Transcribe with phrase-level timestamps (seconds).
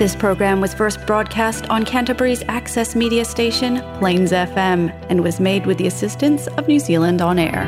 [0.00, 5.66] This program was first broadcast on Canterbury's access media station, Plains FM, and was made
[5.66, 7.64] with the assistance of New Zealand On Air.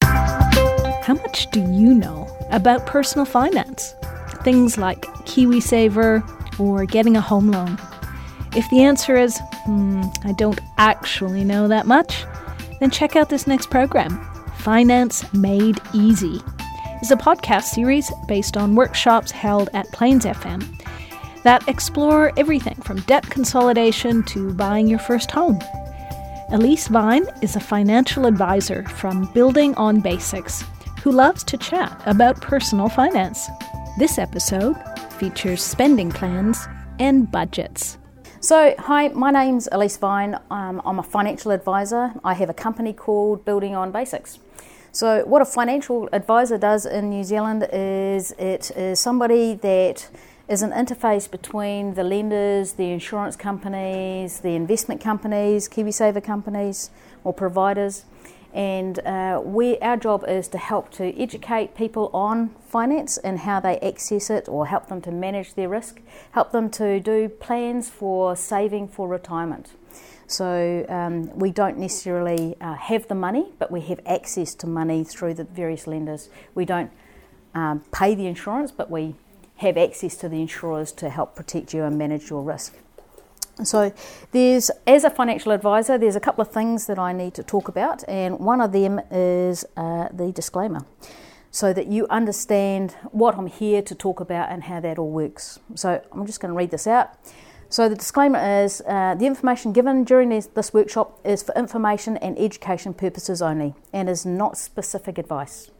[0.00, 3.94] How much do you know about personal finance?
[4.44, 7.78] Things like KiwiSaver or getting a home loan.
[8.56, 12.24] If the answer is, hmm, I don't actually know that much,
[12.80, 14.26] then check out this next program
[14.56, 16.40] Finance Made Easy.
[17.04, 20.64] It's a podcast series based on workshops held at Plains FM
[21.42, 25.58] that explore everything from debt consolidation to buying your first home.
[26.48, 30.64] Elise Vine is a financial advisor from Building on Basics
[31.02, 33.50] who loves to chat about personal finance.
[33.98, 34.74] This episode
[35.18, 36.66] features spending plans
[36.98, 37.98] and budgets.
[38.40, 40.38] So, hi, my name's Elise Vine.
[40.50, 42.14] Um, I'm a financial advisor.
[42.24, 44.38] I have a company called Building on Basics.
[44.94, 50.08] So, what a financial advisor does in New Zealand is it is somebody that
[50.48, 56.90] is an interface between the lenders, the insurance companies, the investment companies, KiwiSaver companies,
[57.24, 58.04] or providers.
[58.52, 63.58] And uh, we, our job is to help to educate people on finance and how
[63.58, 67.90] they access it, or help them to manage their risk, help them to do plans
[67.90, 69.72] for saving for retirement.
[70.26, 75.04] So um, we don't necessarily uh, have the money, but we have access to money
[75.04, 76.28] through the various lenders.
[76.54, 76.90] We don't
[77.54, 79.14] um, pay the insurance, but we
[79.56, 82.74] have access to the insurers to help protect you and manage your risk.
[83.62, 83.92] So,
[84.32, 87.68] there's as a financial advisor, there's a couple of things that I need to talk
[87.68, 90.84] about, and one of them is uh, the disclaimer,
[91.52, 95.60] so that you understand what I'm here to talk about and how that all works.
[95.76, 97.10] So, I'm just going to read this out.
[97.74, 102.16] So the disclaimer is uh, the information given during this, this, workshop is for information
[102.18, 105.72] and education purposes only and is not specific advice.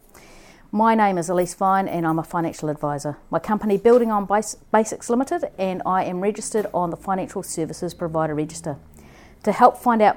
[0.73, 3.19] My name is Elise Vine and I'm a financial advisor.
[3.31, 4.27] My company Building on
[4.73, 8.77] Basics Limited and I am registered on the Financial Services Provider Register.
[9.45, 10.17] To help find out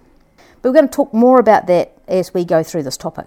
[0.61, 3.27] But we're going to talk more about that as we go through this topic.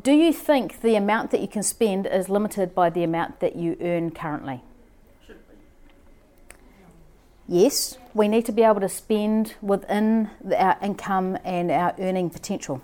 [0.00, 3.56] Do you think the amount that you can spend is limited by the amount that
[3.56, 4.62] you earn currently?
[7.48, 12.82] Yes, we need to be able to spend within our income and our earning potential.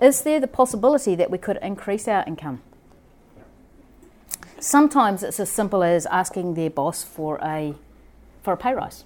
[0.00, 2.60] Is there the possibility that we could increase our income?
[4.62, 7.74] Sometimes it's as simple as asking their boss for a
[8.44, 9.02] for a pay rise.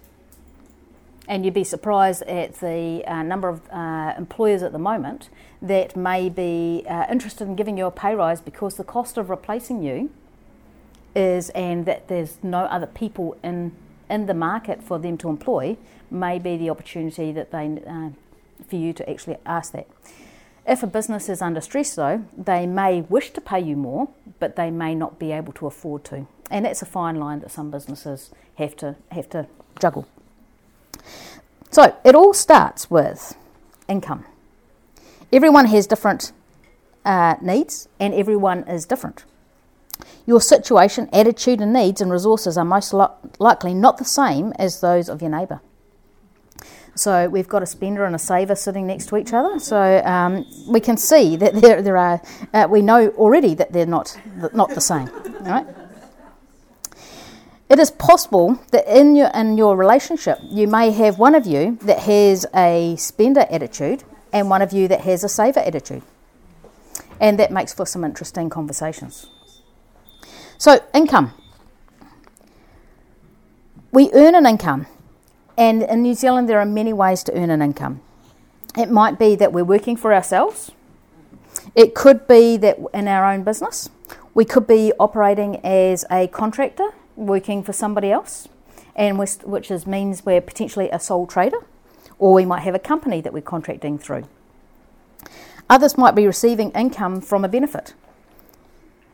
[1.27, 5.31] And you'd be surprised at the uh, number of uh, employers at the moment
[5.63, 9.31] that may be uh, interested in giving you a pay rise because the cost of
[9.31, 10.11] replacing you
[11.15, 13.73] is, and that there's no other people in
[14.11, 15.79] in the market for them to employ,
[16.11, 18.11] may be the opportunity that they uh,
[18.69, 19.87] for you to actually ask that.
[20.67, 24.09] If a business is under stress, though, they may wish to pay you more,
[24.41, 26.27] but they may not be able to afford to.
[26.51, 29.47] And that's a fine line that some businesses have to have to
[29.81, 30.07] juggle.
[31.71, 33.37] So it all starts with
[33.89, 34.25] income.
[35.33, 36.33] Everyone has different
[37.05, 39.25] uh, needs, and everyone is different.
[40.27, 43.07] Your situation, attitude, and needs and resources are most li-
[43.39, 45.61] likely not the same as those of your neighbour.
[46.97, 49.61] So we've got a spender and a saver sitting next to each other.
[49.61, 52.23] So um, we can see that there, there are,
[52.55, 54.19] uh, we know already that they're not,
[54.55, 55.11] not the same.
[55.43, 55.67] Right?
[57.69, 61.79] It is possible that in your, in your relationship, you may have one of you
[61.83, 66.03] that has a spender attitude and one of you that has a saver attitude.
[67.21, 69.27] And that makes for some interesting conversations.
[70.57, 71.35] So, income.
[73.93, 74.87] We earn an income
[75.57, 78.01] and in New Zealand, there are many ways to earn an income.
[78.77, 80.73] It might be that we're working for ourselves,
[81.75, 83.89] it could be that in our own business,
[84.35, 88.49] we could be operating as a contractor working for somebody else,
[88.95, 91.59] and which is, means we're potentially a sole trader,
[92.19, 94.29] or we might have a company that we're contracting through.
[95.69, 97.95] Others might be receiving income from a benefit.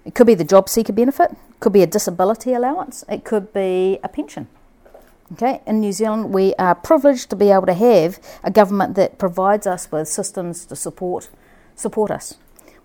[0.04, 3.52] It could be the job seeker benefit, it could be a disability allowance, it could
[3.52, 4.48] be a pension.
[5.32, 9.18] Okay, in New Zealand, we are privileged to be able to have a government that
[9.18, 11.30] provides us with systems to support
[11.74, 12.36] support us.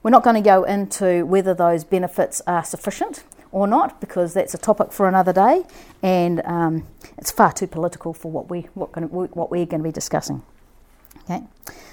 [0.01, 4.53] We're not going to go into whether those benefits are sufficient or not because that's
[4.53, 5.63] a topic for another day,
[6.01, 9.89] and um, it's far too political for what we what, gonna, what we're going to
[9.89, 10.41] be discussing.
[11.23, 11.43] Okay,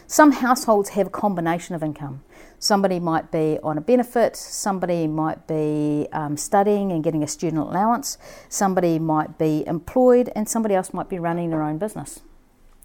[0.06, 2.22] some households have a combination of income.
[2.58, 7.62] Somebody might be on a benefit, somebody might be um, studying and getting a student
[7.62, 8.16] allowance,
[8.48, 12.20] somebody might be employed, and somebody else might be running their own business.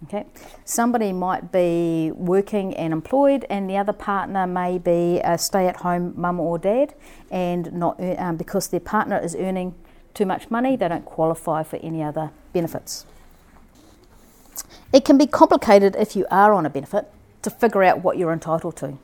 [0.06, 0.26] Okay,
[0.64, 6.40] somebody might be working and employed, and the other partner may be a stay-at-home mum
[6.40, 6.94] or dad,
[7.32, 9.76] and not um, because their partner is earning
[10.14, 13.06] too much money, they don't qualify for any other benefits.
[14.92, 17.12] It can be complicated if you are on a benefit
[17.44, 18.98] to figure out what you're entitled to.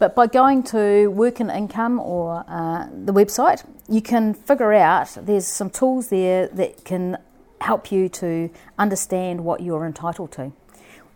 [0.00, 5.16] But by going to Work and Income or uh, the website, you can figure out
[5.20, 7.18] there's some tools there that can
[7.60, 10.52] help you to understand what you're entitled to.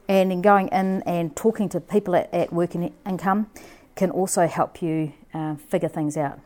[0.07, 3.51] And in going in and talking to people at, at Work and Income
[3.97, 6.39] can also help you uh, figure things out.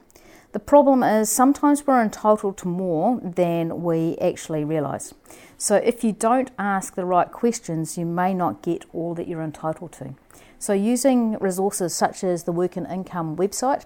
[0.53, 5.13] The problem is sometimes we're entitled to more than we actually realise.
[5.59, 9.43] So if you don't ask the right questions, you may not get all that you're
[9.43, 10.15] entitled to.
[10.61, 13.85] So, using resources such as the Work and Income website,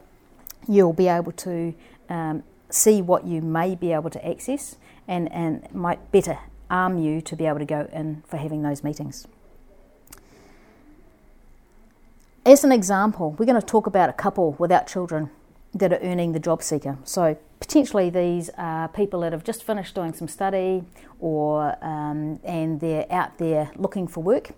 [0.66, 1.74] you'll be able to
[2.08, 4.76] um, see what you may be able to access
[5.06, 6.38] and, and might better
[6.70, 9.26] arm you to be able to go in for having those meetings.
[12.44, 15.30] As an example, we're going to talk about a couple without children
[15.74, 16.98] that are earning the job seeker.
[17.04, 20.84] So, potentially, these are people that have just finished doing some study
[21.18, 24.50] or um, and they're out there looking for work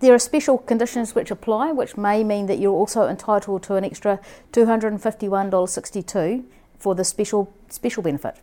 [0.00, 3.84] There are special conditions which apply, which may mean that you're also entitled to an
[3.84, 4.18] extra
[4.54, 6.44] $251.62
[6.78, 8.36] for the special, special benefit.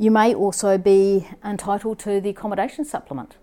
[0.00, 3.36] You may also be entitled to the accommodation supplement,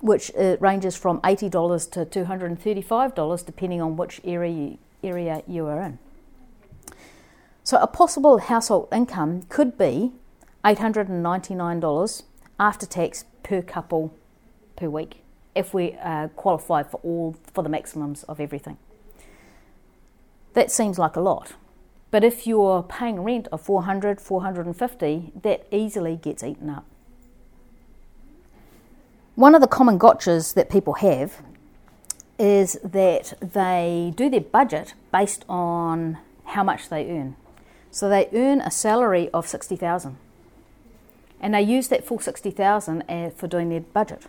[0.00, 5.98] which uh, ranges from $80 to $235 depending on which area, area you are in.
[7.62, 10.12] So a possible household income could be
[10.64, 12.22] $899
[12.58, 14.14] after tax per couple
[14.76, 15.22] per week
[15.54, 18.78] if we uh, qualify for all for the maximums of everything.
[20.54, 21.52] That seems like a lot.
[22.10, 26.84] But if you're paying rent of 400, 450, that easily gets eaten up.
[29.34, 31.42] One of the common gotchas that people have
[32.38, 37.36] is that they do their budget based on how much they earn.
[37.90, 40.16] So they earn a salary of 60,000
[41.40, 44.26] and they use that full 60,000 uh, for doing their budget.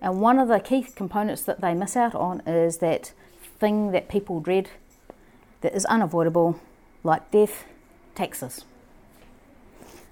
[0.00, 3.12] And one of the key components that they miss out on is that
[3.58, 4.70] thing that people dread
[5.62, 6.60] that is unavoidable,
[7.04, 7.64] like death,
[8.16, 8.64] taxes.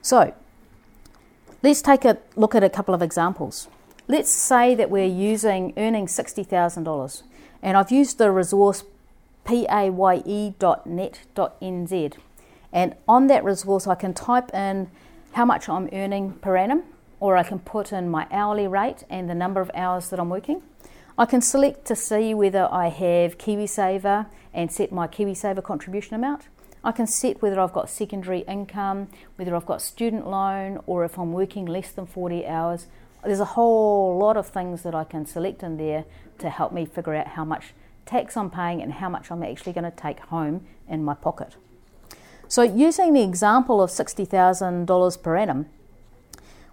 [0.01, 0.35] So,
[1.63, 3.67] let's take a look at a couple of examples.
[4.07, 7.23] Let's say that we're using earning $60,000,
[7.63, 8.85] and I've used the resource
[9.45, 10.45] paye.net.nz.
[12.73, 14.91] And on that resource, I can type in
[15.33, 16.85] how much I'm earning per annum
[17.21, 20.29] or I can put in my hourly rate and the number of hours that I'm
[20.29, 20.63] working.
[21.17, 26.49] I can select to see whether I have KiwiSaver and set my KiwiSaver contribution amount.
[26.85, 31.17] I can set whether I've got secondary income, whether I've got student loan, or if
[31.17, 32.87] I'm working less than 40 hours.
[33.25, 36.05] There's a whole lot of things that I can select in there
[36.39, 37.73] to help me figure out how much
[38.05, 41.55] tax I'm paying and how much I'm actually going to take home in my pocket.
[42.49, 45.67] So, using the example of $60,000 per annum,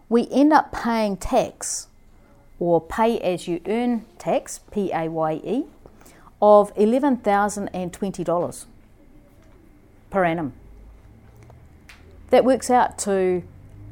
[0.10, 1.88] we end up paying tax
[2.58, 5.66] or pay as you earn tax, P A Y E,
[6.42, 8.66] of $11,020
[10.10, 10.54] per annum.
[12.30, 13.44] That works out to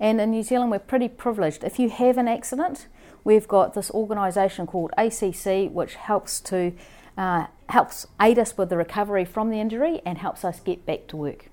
[0.00, 1.62] And in New Zealand, we're pretty privileged.
[1.62, 2.86] If you have an accident,
[3.22, 6.72] we've got this organisation called ACC, which helps to
[7.18, 11.06] uh, helps aid us with the recovery from the injury and helps us get back
[11.08, 11.50] to work.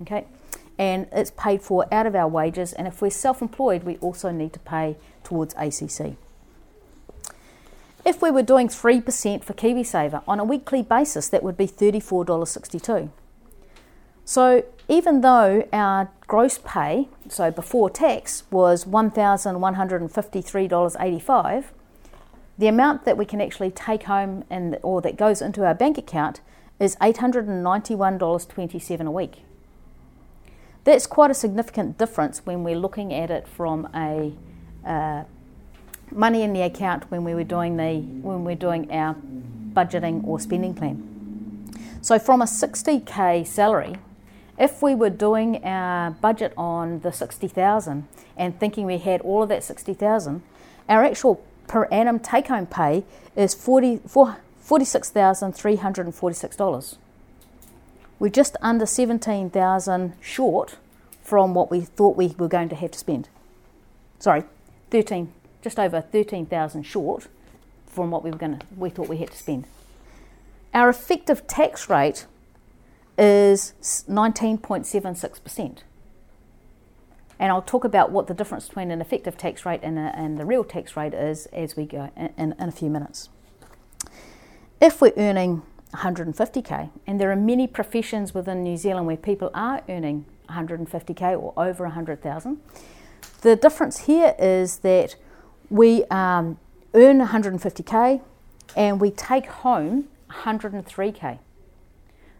[0.00, 0.24] Okay,
[0.78, 2.72] and it's paid for out of our wages.
[2.72, 6.16] And if we're self-employed, we also need to pay towards ACC.
[8.04, 13.10] If we were doing 3% for KiwiSaver on a weekly basis, that would be $34.62.
[14.24, 21.64] So even though our gross pay, so before tax, was $1,153.85,
[22.58, 25.98] the amount that we can actually take home and or that goes into our bank
[25.98, 26.40] account
[26.78, 29.42] is $891.27 a week.
[30.84, 34.32] That's quite a significant difference when we're looking at it from a
[34.84, 35.22] uh,
[36.10, 39.14] money in the account when we were doing the when we're doing our
[39.72, 41.70] budgeting or spending plan.
[42.02, 43.94] So from a 60k salary,
[44.58, 48.06] if we were doing our budget on the 60,000
[48.36, 50.42] and thinking we had all of that 60,000,
[50.88, 53.04] our actual per annum take home pay
[53.34, 56.96] is 40, $46,346.
[58.18, 60.76] We're just under 17,000 short
[61.22, 63.28] from what we thought we were going to have to spend.
[64.18, 64.44] Sorry,
[64.90, 65.32] 13
[65.62, 67.28] just over 13,000 short
[67.86, 69.66] from what we were going to, we thought we had to spend.
[70.74, 72.26] Our effective tax rate
[73.18, 75.78] is 19.76%.
[77.38, 80.38] And I'll talk about what the difference between an effective tax rate and, a, and
[80.38, 83.30] the real tax rate is as we go in, in, a few minutes.
[84.80, 85.62] If we're earning
[85.94, 91.52] 150k, and there are many professions within New Zealand where people are earning 150k or
[91.56, 92.60] over 100,000,
[93.40, 95.16] the difference here is that
[95.68, 96.58] we um,
[96.94, 98.20] earn 150k
[98.76, 101.38] and we take home 103k.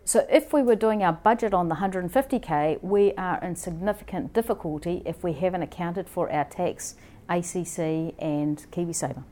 [0.05, 5.03] So if we were doing our budget on the 150k, we are in significant difficulty
[5.07, 6.97] if we haven't accounted for our tax,
[7.29, 9.23] ACC, and KiwiSaver.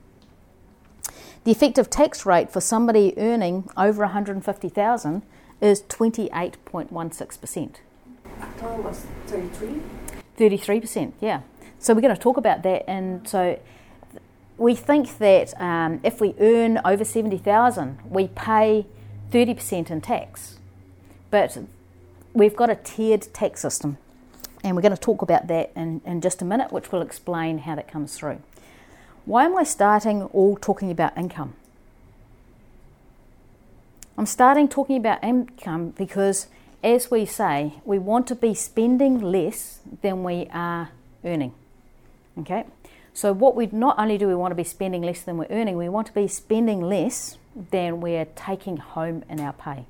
[1.43, 5.23] The effective tax rate for somebody earning over 150,000
[5.61, 7.77] is 28.16%.
[8.63, 9.81] Almost 33.
[10.39, 11.41] 33%, yeah.
[11.79, 13.59] So we're going to talk about that, and so
[14.57, 18.87] we think that um, if we earn over 70,000, we pay
[19.33, 20.60] 30% in tax.
[21.31, 21.59] But
[22.33, 23.99] we've got a tiered tax system,
[24.65, 27.59] and we're going to talk about that in, in just a minute, which will explain
[27.59, 28.41] how that comes through.
[29.25, 31.55] Why am I starting all talking about income?
[34.19, 36.49] I'm starting talking about income because,
[36.83, 40.91] as we say, we want to be spending less than we are
[41.25, 41.55] earning.
[42.39, 42.65] Okay?
[43.15, 45.77] So, what we not only do we want to be spending less than we're earning,
[45.77, 47.39] we want to be spending less
[47.71, 49.85] than we're taking home in our pay.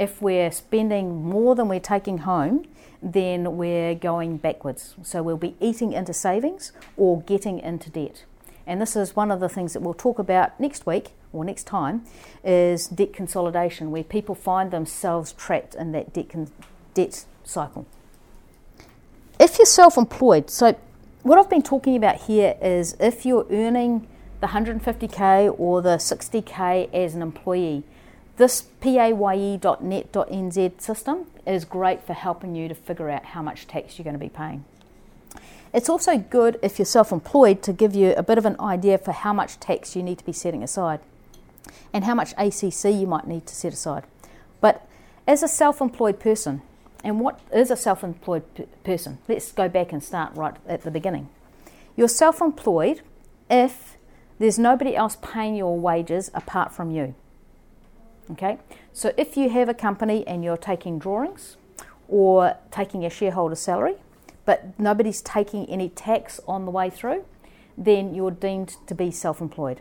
[0.00, 2.64] If we're spending more than we're taking home,
[3.02, 4.94] then we're going backwards.
[5.02, 8.24] So, we'll be eating into savings or getting into debt.
[8.66, 11.64] And this is one of the things that we'll talk about next week or next
[11.64, 12.04] time
[12.42, 16.50] is debt consolidation, where people find themselves trapped in that debt, con-
[16.94, 17.86] debt cycle.
[19.38, 20.76] If you're self employed, so
[21.24, 24.06] what I've been talking about here is if you're earning
[24.40, 27.84] the 150k or the 60k as an employee,
[28.40, 29.20] this paye.net.nz
[30.80, 34.18] system is great for helping you to figure out how much tax you're going to
[34.18, 34.64] be paying.
[35.74, 38.96] It's also good if you're self employed to give you a bit of an idea
[38.96, 41.00] for how much tax you need to be setting aside
[41.92, 44.04] and how much ACC you might need to set aside.
[44.62, 44.88] But
[45.26, 46.62] as a self employed person,
[47.04, 49.18] and what is a self employed p- person?
[49.28, 51.28] Let's go back and start right at the beginning.
[51.94, 53.02] You're self employed
[53.50, 53.98] if
[54.38, 57.14] there's nobody else paying your wages apart from you.
[58.32, 58.58] Okay,
[58.92, 61.56] so if you have a company and you're taking drawings
[62.06, 63.94] or taking a shareholder salary,
[64.44, 67.24] but nobody's taking any tax on the way through,
[67.76, 69.80] then you're deemed to be self employed.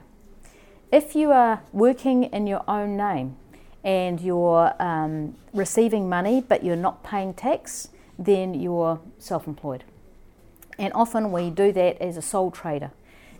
[0.91, 3.35] If you are working in your own name
[3.83, 9.83] and you're um, receiving money but you're not paying tax, then you're self employed.
[10.79, 12.91] And often we do that as a sole trader.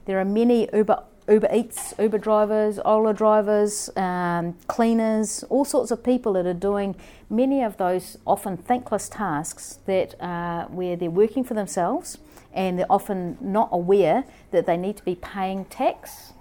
[0.06, 6.04] There are many Uber Uber Eats, Uber drivers, Ola drivers, um, cleaners, all sorts of
[6.04, 6.96] people that are doing
[7.30, 12.18] many of those often thankless tasks that uh, where they're working for themselves
[12.52, 16.34] and they're often not aware that they need to be paying tax.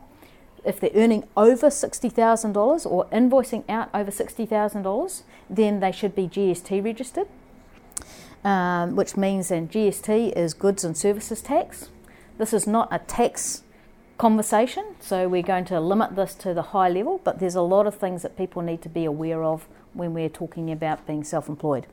[0.65, 6.83] If they're earning over $60,000 or invoicing out over $60,000, then they should be GST
[6.83, 7.29] registered,
[8.43, 11.91] um, which means then GST is goods and services tax.
[12.39, 13.63] This is not a tax
[14.19, 14.85] conversation.
[15.01, 17.95] So we're going to limit this to the high level, but there's a lot of
[17.95, 21.87] things that people need to be aware of when we're talking about being self employed.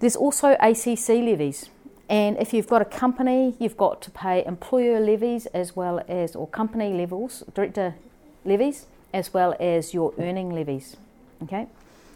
[0.00, 1.70] There's also ACC levies.
[2.08, 6.34] And if you've got a company, you've got to pay employer levies as well as,
[6.34, 7.96] or company levels, director
[8.44, 10.96] levies, as well as your earning levies.
[11.42, 11.66] Okay?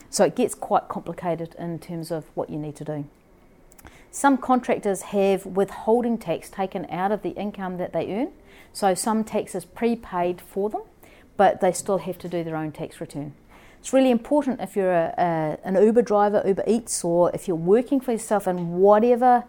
[0.08, 3.04] So it gets quite complicated in terms of what you need to do.
[4.10, 8.32] Some contractors have withholding tax taken out of the income that they earn,
[8.72, 10.82] so some tax is prepaid for them,
[11.36, 13.34] but they still have to do their own tax return.
[13.78, 17.56] It's really important if you're a, a, an Uber driver, Uber Eats, or if you're
[17.56, 19.44] working for yourself in whatever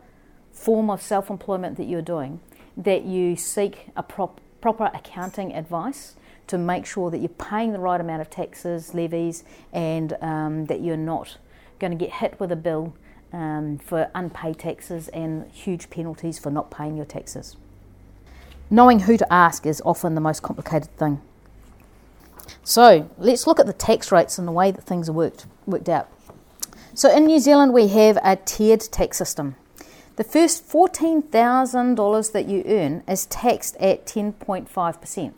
[0.51, 2.39] form of self employment that you're doing,
[2.75, 6.15] that you seek a prop, proper accounting advice
[6.47, 10.81] to make sure that you're paying the right amount of taxes, levies, and um, that
[10.81, 11.37] you're not
[11.79, 12.95] going to get hit with a bill
[13.31, 17.55] um, for unpaid taxes and huge penalties for not paying your taxes
[18.69, 21.21] knowing who to ask is often the most complicated thing.
[22.63, 25.89] So let's look at the tax rates and the way that things are worked, worked
[25.89, 26.09] out.
[26.93, 29.55] So in New Zealand, we have a tiered tax system.
[30.15, 35.33] The first $14,000 that you earn is taxed at 10.5%.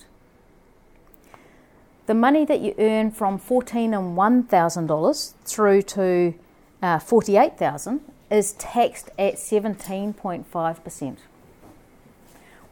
[2.08, 6.34] The money that you earn from $14 and $1,000 through to
[6.82, 11.18] uh, 48,000 is taxed at 17.5%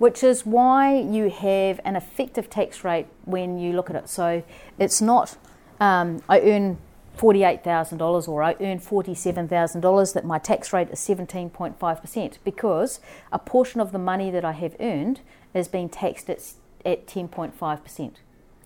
[0.04, 4.10] which is why you have an effective tax rate when you look at it.
[4.10, 4.44] So
[4.78, 5.38] it's not,
[5.80, 6.78] um, I earn
[7.18, 13.00] $48,000 or I earn $47,000, that my tax rate is 17.5% because
[13.32, 15.22] a portion of the money that I have earned
[15.54, 16.52] is being taxed at,
[16.84, 18.12] at 10.5%,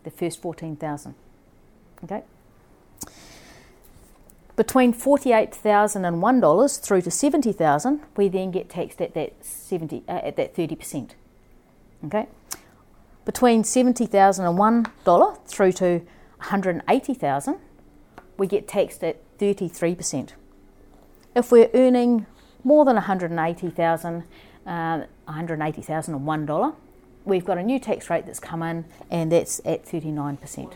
[0.06, 1.14] the first 14,000.
[2.04, 2.24] Okay?
[4.56, 10.56] Between $48,001 through to 70,000, we then get taxed at that 70 uh, at that
[10.56, 11.12] 30%.
[12.06, 12.28] Okay,
[13.26, 16.08] between seventy thousand and one dollar through to one
[16.40, 17.58] hundred eighty thousand,
[18.38, 20.36] we get taxed at thirty three percent.
[21.36, 22.26] If we're earning
[22.64, 24.24] more than one hundred eighty thousand,
[24.66, 26.74] uh, one hundred eighty thousand and one dollar,
[27.26, 30.74] we've got a new tax rate that's come in, and that's at thirty nine percent.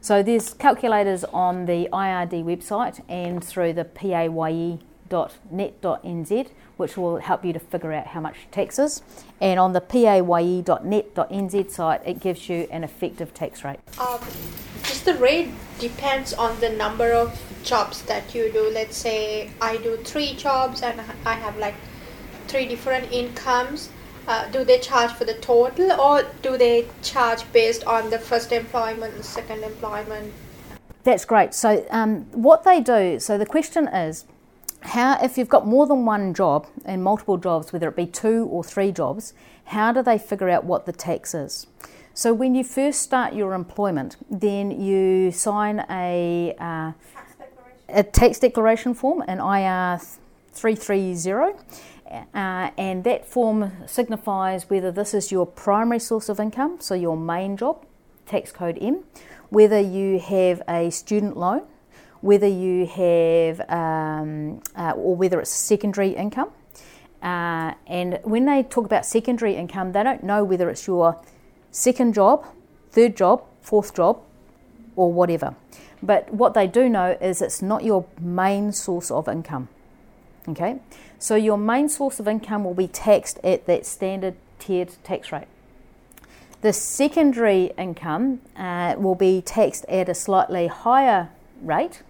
[0.00, 4.80] so there's calculators on the IRD website and through the paye.net.nz,
[6.76, 9.02] which will help you to figure out how much tax is.
[9.40, 13.78] And on the paye.net.nz site, it gives you an effective tax rate.
[13.96, 14.18] Um,
[14.82, 18.70] just the rate depends on the number of jobs that you do.
[18.72, 21.76] Let's say I do three jobs and I have like
[22.48, 23.88] three different incomes
[24.28, 28.52] uh, do they charge for the total or do they charge based on the first
[28.52, 30.32] employment and second employment?
[31.04, 31.52] That's great.
[31.54, 34.24] So, um, what they do, so the question is
[34.82, 38.46] how if you've got more than one job and multiple jobs, whether it be two
[38.50, 39.34] or three jobs,
[39.66, 41.66] how do they figure out what the tax is?
[42.14, 46.92] So when you first start your employment, then you sign a uh,
[47.88, 50.00] a tax declaration form, an IR
[50.52, 51.58] three three zero.
[52.12, 57.16] Uh, and that form signifies whether this is your primary source of income, so your
[57.16, 57.84] main job,
[58.26, 59.04] tax code M,
[59.48, 61.62] whether you have a student loan,
[62.20, 66.50] whether you have, um, uh, or whether it's secondary income.
[67.22, 71.18] Uh, and when they talk about secondary income, they don't know whether it's your
[71.70, 72.44] second job,
[72.90, 74.20] third job, fourth job,
[74.96, 75.54] or whatever.
[76.02, 79.68] But what they do know is it's not your main source of income.
[80.48, 80.80] Okay?
[81.18, 85.46] So your main source of income will be taxed at that standard tiered tax rate.
[86.62, 92.02] The secondary income uh, will be taxed at a slightly higher rate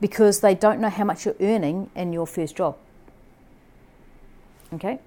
[0.00, 2.76] because they don't know how much you're earning in your first job.
[4.72, 4.98] Okay?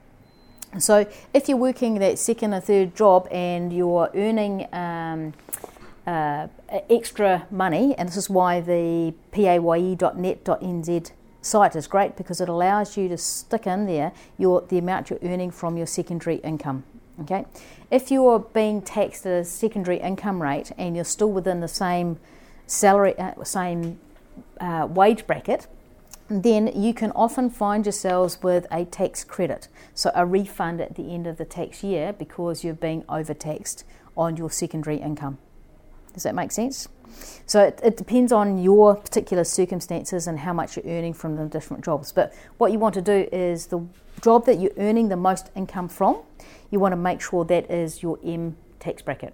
[0.79, 5.33] So if you're working that second or third job and you're earning um,
[6.07, 6.47] uh,
[6.89, 11.11] extra money, and this is why the paye.net.nz
[11.43, 15.19] site is great because it allows you to stick in there your the amount you're
[15.21, 16.83] earning from your secondary income.
[17.21, 17.45] Okay,
[17.91, 22.17] if you're being taxed at a secondary income rate and you're still within the same
[22.65, 23.99] salary, uh, same
[24.59, 25.67] uh, wage bracket,
[26.27, 31.13] then you can often find yourselves with a tax credit, so a refund at the
[31.13, 33.83] end of the tax year because you're being overtaxed
[34.17, 35.37] on your secondary income.
[36.13, 36.87] Does that make sense?
[37.45, 41.45] So it, it, depends on your particular circumstances and how much you're earning from the
[41.45, 42.11] different jobs.
[42.11, 43.85] But what you want to do is the
[44.21, 46.21] job that you're earning the most income from,
[46.71, 49.33] you want to make sure that is your M tax bracket.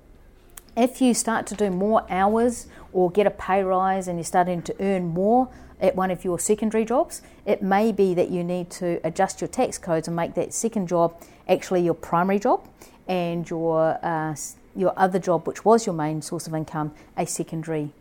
[0.76, 4.62] If you start to do more hours or get a pay rise and you're starting
[4.64, 5.50] to earn more
[5.82, 9.48] at one of your secondary jobs, it may be that you need to adjust your
[9.48, 12.68] tax codes and make that second job actually your primary job
[13.08, 14.36] and your uh,
[14.76, 17.92] your other job, which was your main source of income, a secondary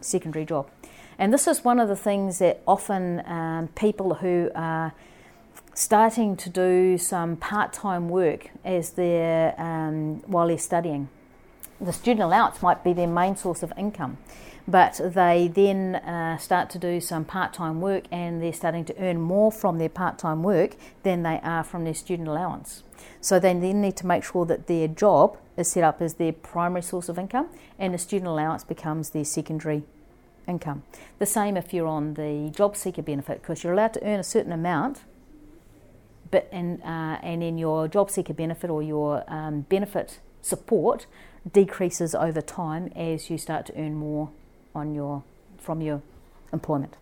[0.00, 0.68] secondary job.
[1.18, 4.92] And this is one of the things that often um, people who are
[5.74, 11.08] starting to do some part-time work as they're um, while they're studying.
[11.80, 14.18] The student allowance might be their main source of income,
[14.68, 19.20] but they then uh, start to do some part-time work and they're starting to earn
[19.20, 22.82] more from their part-time work than they are from their student allowance.
[23.20, 26.32] So they then need to make sure that their job is set up as their
[26.32, 27.48] primary source of income
[27.78, 29.84] and the student allowance becomes their secondary
[30.48, 30.82] income.
[31.18, 34.24] The same if you're on the job seeker benefit because you're allowed to earn a
[34.24, 35.02] certain amount
[36.30, 41.06] but in, uh, and in your job seeker benefit or your um, benefit support
[41.52, 44.30] decreases over time as you start to earn more
[44.76, 45.22] on your
[45.58, 46.00] from your
[46.52, 46.94] employment.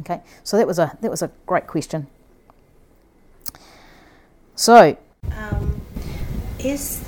[0.00, 2.06] Okay, so that was a that was a great question.
[4.54, 4.96] So,
[5.36, 5.82] um,
[6.58, 7.04] is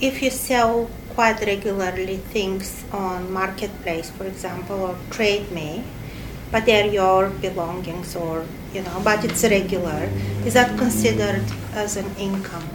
[0.00, 5.84] if you sell quite regularly things on marketplace, for example, or trade me,
[6.50, 10.08] but they're your belongings or you know, but it's regular,
[10.46, 12.66] is that considered as an income?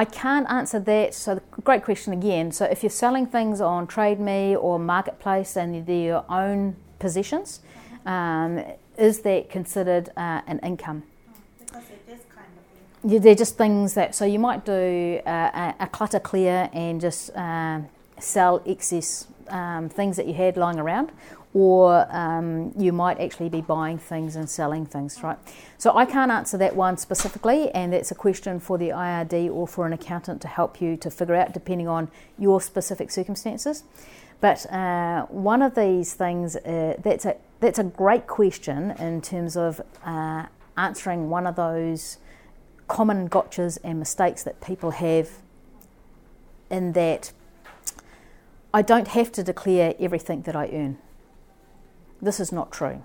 [0.00, 1.12] I can't answer that.
[1.12, 2.52] So, great question again.
[2.52, 7.60] So, if you're selling things on Trade Me or Marketplace and they're your own possessions,
[8.06, 8.64] um,
[8.96, 11.02] is that considered uh, an income?
[11.58, 12.46] Because they're just kind
[13.04, 16.98] of Yeah, they're just things that so you might do uh, a, clutter clear and
[16.98, 17.80] just uh,
[18.18, 21.12] sell excess um, things that you had lying around,
[21.52, 25.36] or um, you might actually be buying things and selling things, right?
[25.78, 29.66] So I can't answer that one specifically, and that's a question for the IRD or
[29.66, 32.08] for an accountant to help you to figure out depending on
[32.38, 33.82] your specific circumstances.
[34.40, 39.54] But uh, one of these things uh, that's a that's a great question in terms
[39.54, 40.46] of uh,
[40.78, 42.16] answering one of those
[42.88, 45.28] common gotchas and mistakes that people have
[46.70, 47.32] in that
[48.72, 50.98] I don't have to declare everything that I earn.
[52.22, 53.02] This is not true.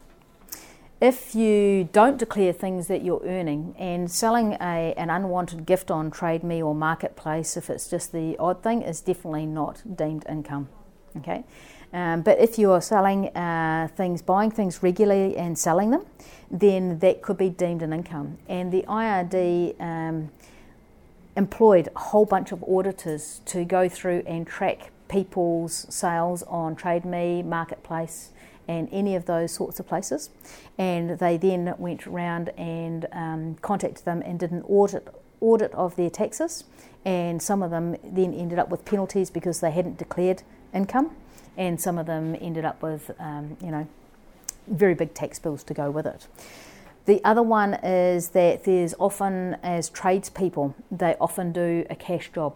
[1.02, 6.10] If you don't declare things that you're earning and selling a, an unwanted gift on
[6.10, 10.70] Trade Me or Marketplace, if it's just the odd thing, is definitely not deemed income.
[11.18, 11.44] Okay,
[11.94, 16.06] um, but if you are selling uh, things, buying things regularly and selling them,
[16.52, 18.38] then that could be deemed an income.
[18.50, 20.30] And the IRD um,
[21.36, 27.06] employed a whole bunch of auditors to go through and track people's sales on Trade
[27.06, 28.32] Me, Marketplace,
[28.68, 30.30] and any of those sorts of places.
[30.78, 35.08] And they then went around and um, contacted them and did an audit
[35.42, 36.64] audit of their taxes.
[37.04, 40.42] And some of them then ended up with penalties because they hadn't declared
[40.74, 41.16] income,
[41.56, 43.88] and some of them ended up with, um, you know,
[44.68, 46.28] very big tax bills to go with it.
[47.06, 52.56] The other one is that there's often, as tradespeople, they often do a cash job.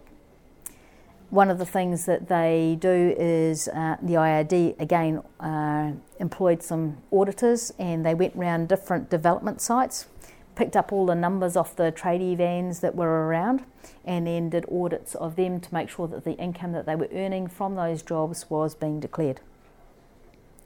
[1.30, 6.98] One of the things that they do is uh, the IRD again uh, employed some
[7.12, 10.08] auditors and they went around different development sites,
[10.56, 13.64] picked up all the numbers off the tradie vans that were around,
[14.04, 17.10] and then did audits of them to make sure that the income that they were
[17.14, 19.40] earning from those jobs was being declared.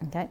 [0.08, 0.30] Okay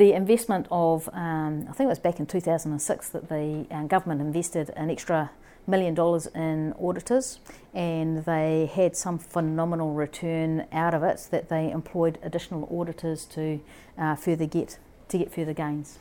[0.00, 4.22] the investment of, um, I think it was back in 2006 that the uh, government
[4.22, 5.30] invested an extra
[5.66, 7.38] million dollars in auditors
[7.74, 13.60] and they had some phenomenal return out of it that they employed additional auditors to
[13.98, 15.98] uh, further get to get further gains.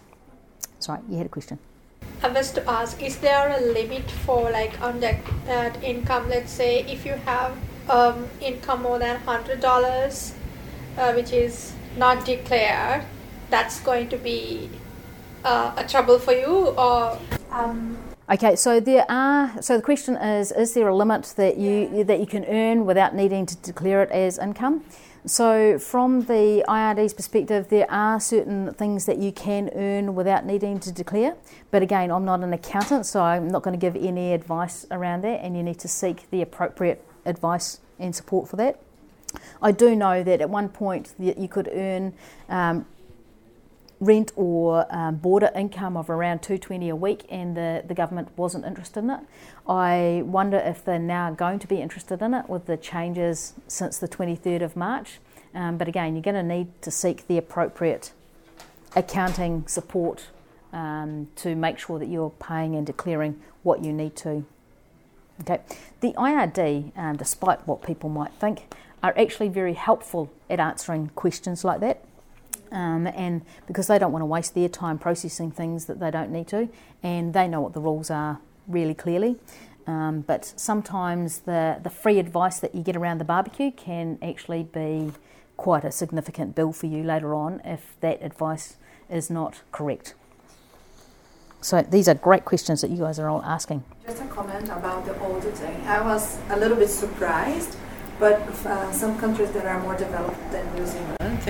[0.80, 1.60] Sorry, you had a question.
[2.22, 6.30] I was to ask, is there a limit for like on that, that income?
[6.30, 7.58] Let's say if you have
[7.90, 10.34] um, income more than hundred dollars,
[10.98, 13.04] uh, which is not declared,
[13.50, 14.70] that's going to be
[15.44, 17.18] uh, a trouble for you or
[17.52, 17.98] um,
[18.32, 19.60] Okay, so there are.
[19.60, 22.04] So the question is: Is there a limit that you yeah.
[22.04, 24.84] that you can earn without needing to declare it as income?
[25.26, 30.80] So from the IRD's perspective, there are certain things that you can earn without needing
[30.82, 31.36] to declare.
[31.72, 35.24] But again, I'm not an accountant, so I'm not going to give any advice around
[35.24, 35.44] that.
[35.44, 38.80] And you need to seek the appropriate advice and support for that.
[39.60, 42.14] I do know that at one point you could earn
[42.48, 42.86] um,
[44.00, 48.66] rent or um, boarder income of around 220 a week and the, the government wasn't
[48.66, 49.20] interested in it.
[49.68, 53.98] I wonder if they're now going to be interested in it with the changes since
[53.98, 55.20] the 23rd of March.
[55.54, 58.14] Um, but again, you're going to need to seek the appropriate
[58.96, 60.28] accounting support
[60.72, 64.46] um, to make sure that you're paying and declaring what you need to.
[65.42, 65.60] Okay,
[66.02, 71.64] the IRD, um, despite what people might think, are actually very helpful at answering questions
[71.64, 72.04] like that.
[72.72, 76.32] Um, and because they don't want to waste their time processing things that they don't
[76.32, 76.70] need to,
[77.02, 79.38] and they know what the rules are really clearly.
[79.88, 84.64] Um, but sometimes the, the free advice that you get around the barbecue can actually
[84.64, 85.12] be
[85.58, 88.78] quite a significant bill for you later on if that advice
[89.10, 90.14] is not correct.
[91.62, 93.84] So these are great questions that you guys are all asking.
[94.06, 95.76] Just a comment about the auditing.
[95.88, 97.76] I was a little bit surprised,
[98.20, 101.42] but uh, some countries that are more developed than New Zealand,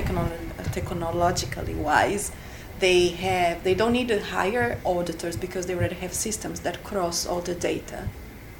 [0.80, 2.32] technologically wise,
[2.80, 7.26] they have they don't need to hire auditors because they already have systems that cross
[7.26, 8.08] all the data.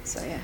[0.04, 0.40] So yeah.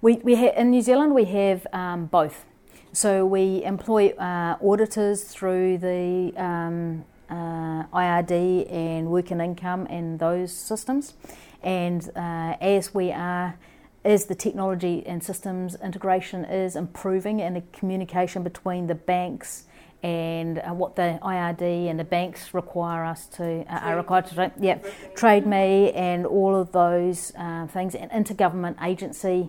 [0.00, 2.44] We, we ha- in New Zealand we have um, both.
[2.92, 10.18] So we employ uh, auditors through the um, uh, IRD and Work and Income and
[10.18, 11.14] those systems,
[11.62, 13.56] and uh, as we are
[14.04, 19.64] as the technology and systems integration is improving and the communication between the banks
[20.04, 24.52] and uh, what the IRD and the banks require us to uh, are required to
[24.60, 24.78] yeah
[25.16, 29.48] trade me and all of those uh, things and intergovernment agency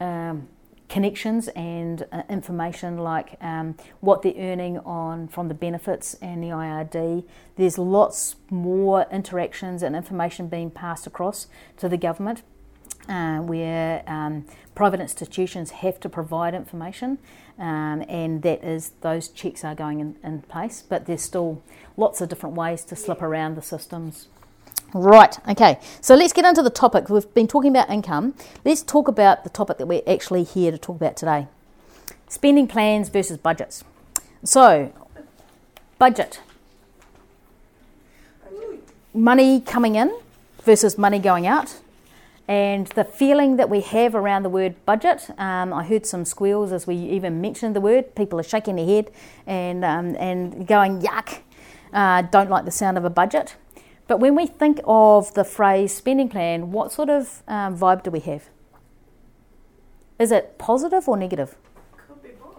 [0.00, 0.48] um,
[0.88, 6.48] connections and uh, information like um, what they're earning on from the benefits and the
[6.48, 7.24] IRD.
[7.56, 12.42] There's lots more interactions and information being passed across to the government.
[13.06, 17.18] Uh, where um, private institutions have to provide information,
[17.58, 21.62] um, and that is those checks are going in, in, place, but there's still
[21.96, 24.28] lots of different ways to slip around the systems.
[24.92, 27.08] Right, okay, so let's get into the topic.
[27.08, 28.34] We've been talking about income.
[28.64, 31.48] Let's talk about the topic that we're actually here to talk about today
[32.28, 33.84] spending plans versus budgets.
[34.42, 34.92] So,
[35.98, 36.40] budget
[39.14, 40.12] money coming in
[40.64, 41.80] versus money going out
[42.46, 46.72] and the feeling that we have around the word budget, um, I heard some squeals
[46.72, 48.14] as we even mentioned the word.
[48.14, 49.10] People are shaking their head
[49.46, 51.38] and, um, and going, yuck,
[51.92, 53.56] uh, don't like the sound of a budget.
[54.06, 58.10] But when we think of the phrase spending plan, what sort of um, vibe do
[58.10, 58.50] we have?
[60.18, 61.56] Is it positive or negative?
[61.96, 62.58] Could be both.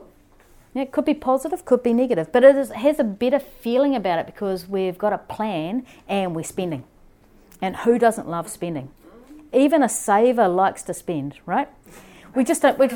[0.74, 3.96] Yeah, it could be positive, could be negative, but it is, has a better feeling
[3.96, 6.86] about it because we've got a plan and we're spending.
[7.62, 8.90] And who doesn't love spending?
[9.54, 11.70] Even a saver likes to spend, right?
[12.36, 12.78] We just don't.
[12.78, 12.90] We,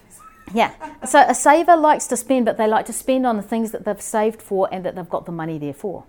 [0.54, 0.74] yeah.
[1.06, 3.84] So a saver likes to spend, but they like to spend on the things that
[3.84, 6.04] they've saved for and that they've got the money there for.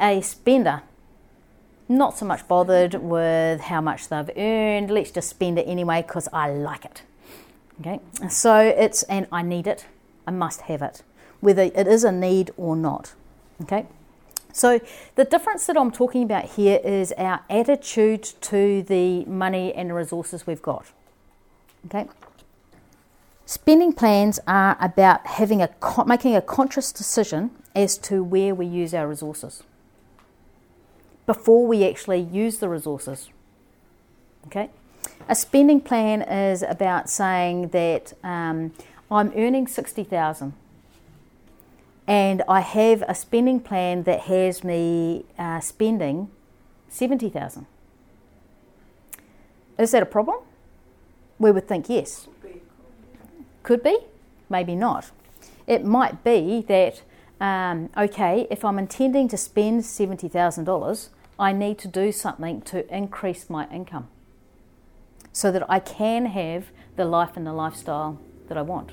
[0.00, 0.82] A spender,
[1.88, 4.90] not so much bothered with how much they've earned.
[4.90, 7.02] Let's just spend it anyway because I like it.
[7.80, 8.00] Okay.
[8.28, 9.86] So it's and I need it.
[10.26, 11.02] I must have it,
[11.40, 13.14] whether it is a need or not.
[13.62, 13.86] Okay.
[14.54, 14.80] So,
[15.16, 19.94] the difference that I'm talking about here is our attitude to the money and the
[19.94, 20.86] resources we've got.
[21.86, 22.06] Okay?
[23.46, 25.70] Spending plans are about having a
[26.06, 29.64] making a conscious decision as to where we use our resources.
[31.26, 33.30] before we actually use the resources.
[34.46, 34.70] Okay?
[35.28, 38.72] A spending plan is about saying that um,
[39.10, 40.52] I'm earning 60,000
[42.06, 46.30] and I have a spending plan that has me uh, spending
[46.88, 47.66] 70,000.
[49.78, 50.36] Is that a problem?
[51.38, 52.28] We would think yes.
[53.62, 53.98] Could be,
[54.48, 55.10] maybe not.
[55.66, 57.02] It might be that,
[57.40, 63.50] um, okay, if I'm intending to spend $70,000, I need to do something to increase
[63.50, 64.08] my income
[65.32, 68.92] so that I can have the life and the lifestyle that I want.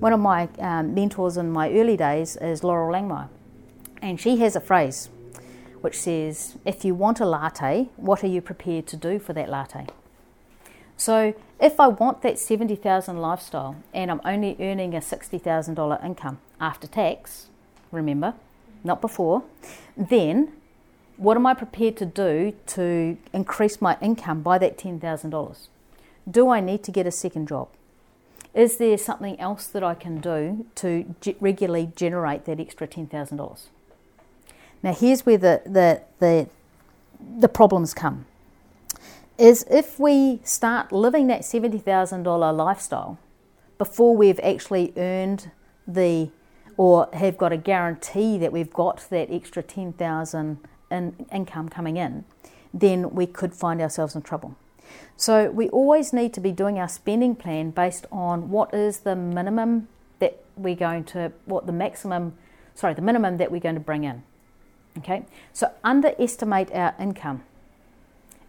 [0.00, 3.28] One of my um, mentors in my early days is Loral Langemeier,
[4.00, 5.10] and she has a phrase
[5.82, 9.50] which says, If you want a latte, what are you prepared to do for that
[9.50, 9.88] latte?
[10.96, 16.86] So, if I want that 70,000 lifestyle and I'm only earning a $60,000 income after
[16.86, 17.48] tax,
[17.92, 18.32] remember,
[18.82, 19.42] not before,
[19.98, 20.52] then
[21.18, 25.68] what am I prepared to do to increase my income by that $10,000?
[26.30, 27.68] Do I need to get a second job?
[28.54, 33.60] Is there something else that I can do to ge- regularly generate that extra $10,000?
[34.82, 36.48] Now, here's where the, the, the,
[37.38, 38.26] the problems come.
[39.38, 43.18] Is if we start living that $70,000 lifestyle
[43.78, 45.50] before we've actually earned
[45.86, 46.30] the
[46.76, 50.58] or have got a guarantee that we've got that extra 10,000
[50.90, 52.24] in income coming in,
[52.72, 54.56] then we could find ourselves in trouble.
[55.16, 59.14] So we always need to be doing our spending plan based on what is the
[59.14, 62.34] minimum that we're going to, what the maximum,
[62.74, 64.22] sorry, the minimum that we're going to bring in.
[64.98, 67.44] Okay, so underestimate our income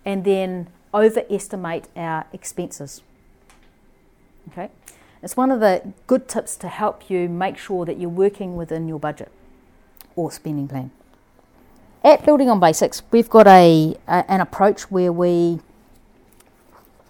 [0.04, 3.02] and then overestimate our expenses.
[4.52, 4.70] Okay,
[5.22, 8.88] it's one of the good tips to help you make sure that you're working within
[8.88, 9.32] your budget
[10.16, 10.92] or spending plan.
[12.04, 15.60] At Building on Basics, we've got a, a an approach where we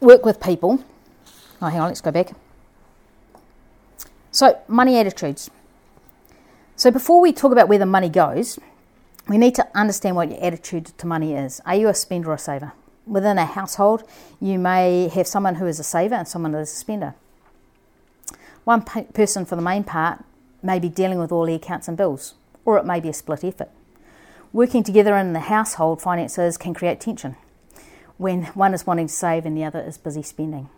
[0.02, 0.84] work with people.
[1.62, 2.32] Oh, hang on, let's go back.
[4.32, 5.50] So, money attitudes.
[6.76, 8.60] So, before we talk about where the money goes,
[9.30, 11.62] we need to understand what your attitude to money is.
[11.66, 12.74] Are you a spender or a saver?
[13.06, 14.04] Within a household,
[14.40, 17.14] you may have someone who is a saver and someone who is a spender.
[18.64, 20.24] One person, for the main part,
[20.64, 22.36] may be dealing with all the accounts and bills,
[22.66, 23.70] or it may be a split effort.
[24.54, 27.36] Working together in the household finances can create tension
[28.22, 30.70] when one is wanting to save and the other is busy spending.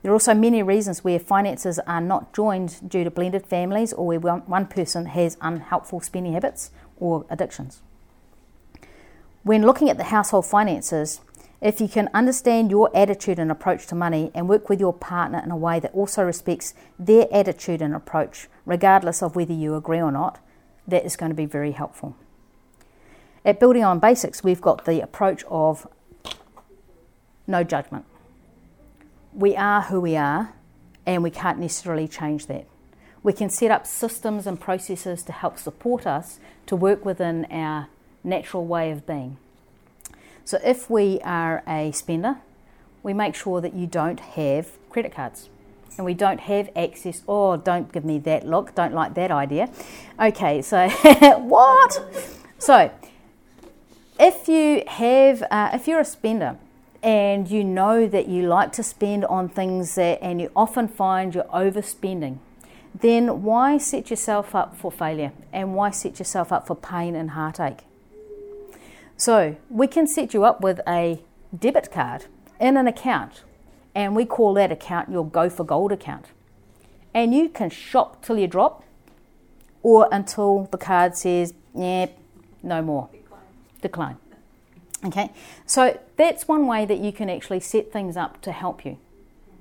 [0.00, 4.06] There are also many reasons where finances are not joined due to blended families or
[4.06, 7.82] where one person has unhelpful spending habits or addictions.
[9.42, 11.20] When looking at the household finances,
[11.60, 15.42] if you can understand your attitude and approach to money and work with your partner
[15.44, 20.00] in a way that also respects their attitude and approach, regardless of whether you agree
[20.00, 20.38] or not,
[20.86, 22.14] that is going to be very helpful.
[23.44, 25.88] At Building on Basics, we've got the approach of
[27.48, 28.04] no judgment.
[29.32, 30.54] We are who we are,
[31.06, 32.66] and we can't necessarily change that.
[33.22, 37.88] We can set up systems and processes to help support us to work within our
[38.22, 39.38] natural way of being.
[40.44, 42.36] So, if we are a spender,
[43.02, 45.48] we make sure that you don't have credit cards
[45.96, 47.22] and we don't have access.
[47.28, 49.68] Oh, don't give me that look, don't like that idea.
[50.20, 50.88] Okay, so
[51.38, 52.00] what?
[52.58, 52.90] So,
[54.18, 56.56] if you have, uh, if you're a spender
[57.02, 61.34] and you know that you like to spend on things that, and you often find
[61.34, 62.38] you're overspending,
[62.94, 67.30] then why set yourself up for failure and why set yourself up for pain and
[67.30, 67.80] heartache?
[69.16, 71.22] So, we can set you up with a
[71.56, 72.26] debit card
[72.60, 73.42] in an account,
[73.94, 76.26] and we call that account your Go for Gold account.
[77.14, 78.84] And you can shop till you drop
[79.82, 82.06] or until the card says, yeah,
[82.62, 83.08] no more
[83.80, 84.16] decline.
[85.04, 85.30] Okay,
[85.64, 88.98] so that's one way that you can actually set things up to help you.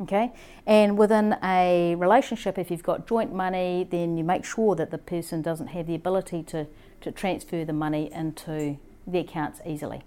[0.02, 0.32] Okay,
[0.66, 4.98] and within a relationship, if you've got joint money, then you make sure that the
[4.98, 6.68] person doesn't have the ability to,
[7.02, 8.78] to transfer the money into
[9.08, 10.04] the accounts easily.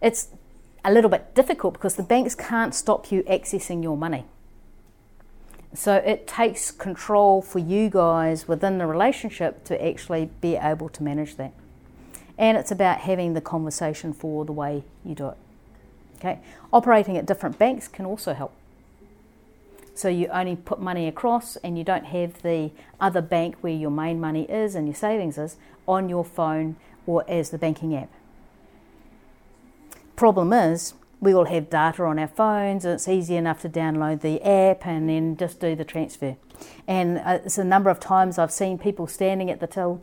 [0.00, 0.28] It's
[0.84, 4.24] a little bit difficult because the banks can't stop you accessing your money.
[5.74, 11.02] So it takes control for you guys within the relationship to actually be able to
[11.02, 11.52] manage that
[12.38, 15.36] and it's about having the conversation for the way you do it.
[16.18, 16.38] Okay,
[16.72, 18.52] operating at different banks can also help.
[19.94, 22.70] So you only put money across and you don't have the
[23.00, 25.56] other bank where your main money is and your savings is
[25.88, 26.76] on your phone
[27.06, 28.10] or as the banking app.
[30.14, 34.20] Problem is, we all have data on our phones and it's easy enough to download
[34.20, 36.36] the app and then just do the transfer.
[36.86, 40.02] And uh, it's a number of times I've seen people standing at the till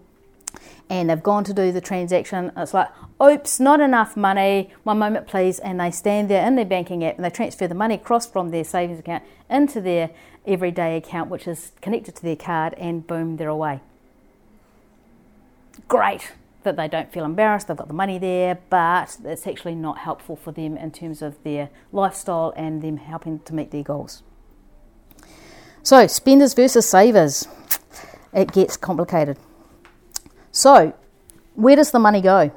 [0.90, 2.52] and they've gone to do the transaction.
[2.56, 2.90] It's like,
[3.22, 5.60] oops, not enough money, one moment please.
[5.60, 8.50] And they stand there in their banking app and they transfer the money across from
[8.50, 10.10] their savings account into their
[10.46, 13.80] everyday account, which is connected to their card, and boom, they're away.
[15.88, 16.34] Great
[16.64, 20.36] that they don't feel embarrassed, they've got the money there, but it's actually not helpful
[20.36, 24.24] for them in terms of their lifestyle and them helping to meet their goals.
[25.84, 27.48] So, spenders versus savers,
[28.34, 29.38] it gets complicated.
[30.56, 30.94] So,
[31.56, 32.52] where does the money go?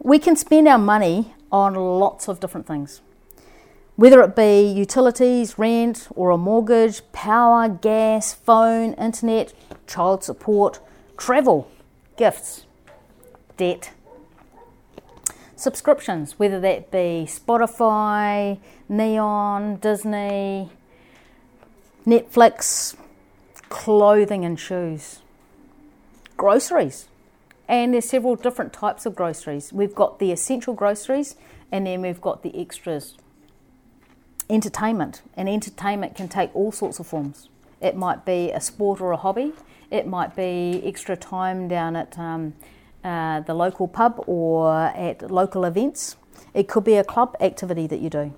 [0.00, 3.02] We can spend our money on lots of different things,
[3.96, 9.52] whether it be utilities, rent, or a mortgage, power, gas, phone, internet,
[9.86, 10.80] child support,
[11.18, 11.70] travel,
[12.16, 12.64] gifts,
[13.58, 13.92] debt,
[15.56, 18.58] subscriptions, whether that be Spotify,
[18.88, 20.70] Neon, Disney,
[22.06, 22.96] Netflix,
[23.68, 25.20] clothing and shoes
[26.36, 27.08] groceries.
[27.66, 29.72] And there's several different types of groceries.
[29.72, 31.36] We've got the essential groceries
[31.72, 33.16] and then we've got the extras.
[34.50, 35.22] Entertainment.
[35.36, 37.48] And entertainment can take all sorts of forms.
[37.80, 39.52] It might be a sport or a hobby.
[39.90, 42.54] It might be extra time down at um,
[43.02, 46.16] uh, the local pub or at local events.
[46.52, 48.34] It could be a club activity that you do.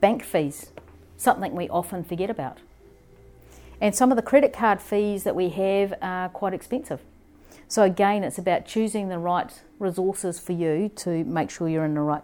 [0.00, 0.72] Bank fees,
[1.16, 2.58] something we often forget about.
[3.80, 7.00] And some of the credit card fees that we have are quite expensive.
[7.68, 11.94] So again, it's about choosing the right resources for you to make sure you're in
[11.94, 12.22] the right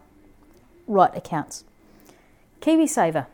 [0.87, 1.65] right accounts.
[2.61, 3.27] KiwiSaver.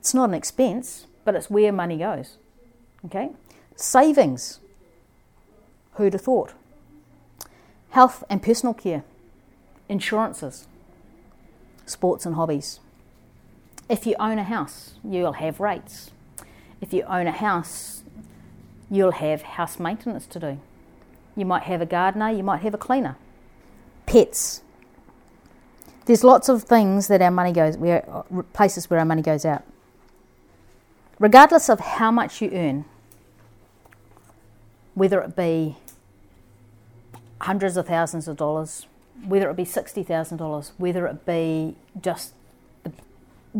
[0.00, 2.36] It's not an expense, but it's where money goes.
[3.04, 3.30] Okay?
[3.76, 4.60] Savings.
[5.94, 6.52] Who'd have thought?
[7.90, 9.02] Health and personal care.
[9.88, 10.66] Insurances.
[11.86, 12.80] Sports and hobbies.
[13.88, 16.10] If you own a house, you'll have rates.
[16.80, 18.02] If you own a house,
[18.90, 20.60] you'll have house maintenance to do.
[21.36, 23.16] You might have a gardener, you might have a cleaner.
[24.06, 24.62] Pets.
[26.06, 29.44] There's lots of things that our money goes where uh, places where our money goes
[29.44, 29.62] out.
[31.18, 32.84] Regardless of how much you earn,
[34.94, 35.76] whether it be
[37.42, 38.86] hundreds of thousands of dollars,
[39.26, 42.34] whether it be sixty thousand dollars, whether it be just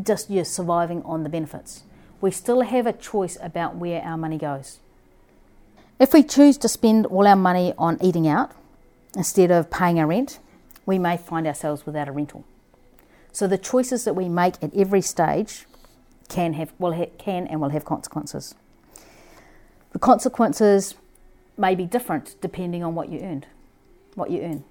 [0.02, 1.82] just you surviving on the benefits,
[2.20, 4.78] we still have a choice about where our money goes.
[6.00, 8.52] If we choose to spend all our money on eating out
[9.16, 10.38] instead of paying our rent,
[10.86, 12.44] we may find ourselves without a rental.
[13.32, 15.66] So the choices that we make at every stage
[16.28, 18.54] can have will ha- can and will have consequences.
[19.92, 20.94] The consequences
[21.56, 23.46] may be different depending on what you earned,
[24.14, 24.64] what you earn.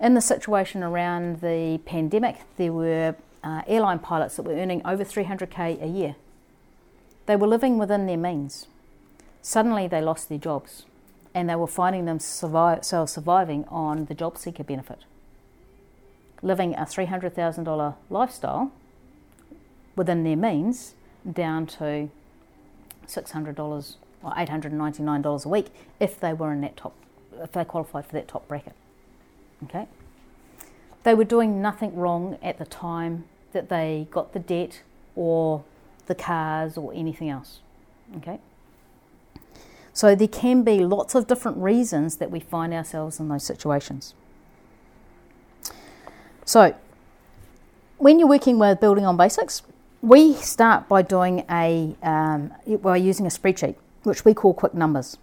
[0.00, 3.14] In the situation around the pandemic, there were
[3.44, 6.16] uh, airline pilots that were earning over 300k a year
[7.26, 8.66] they were living within their means.
[9.42, 10.84] Suddenly they lost their jobs
[11.34, 15.04] and they were finding themselves surviving on the job seeker benefit.
[16.42, 18.72] Living a $300,000 lifestyle
[19.96, 20.94] within their means
[21.30, 22.10] down to
[23.06, 25.66] $600 or $899 a week
[25.98, 26.94] if they were in that top,
[27.40, 28.74] if they qualified for that top bracket.
[29.64, 29.86] Okay?
[31.02, 34.82] They were doing nothing wrong at the time that they got the debt
[35.16, 35.64] or
[36.10, 37.60] the cars or anything else.
[38.18, 38.38] Okay?
[39.94, 44.14] So there can be lots of different reasons that we find ourselves in those situations.
[46.44, 46.74] So
[47.98, 49.62] when you're working with building on basics,
[50.02, 52.52] we start by doing a um,
[52.82, 55.18] by using a spreadsheet, which we call quick numbers,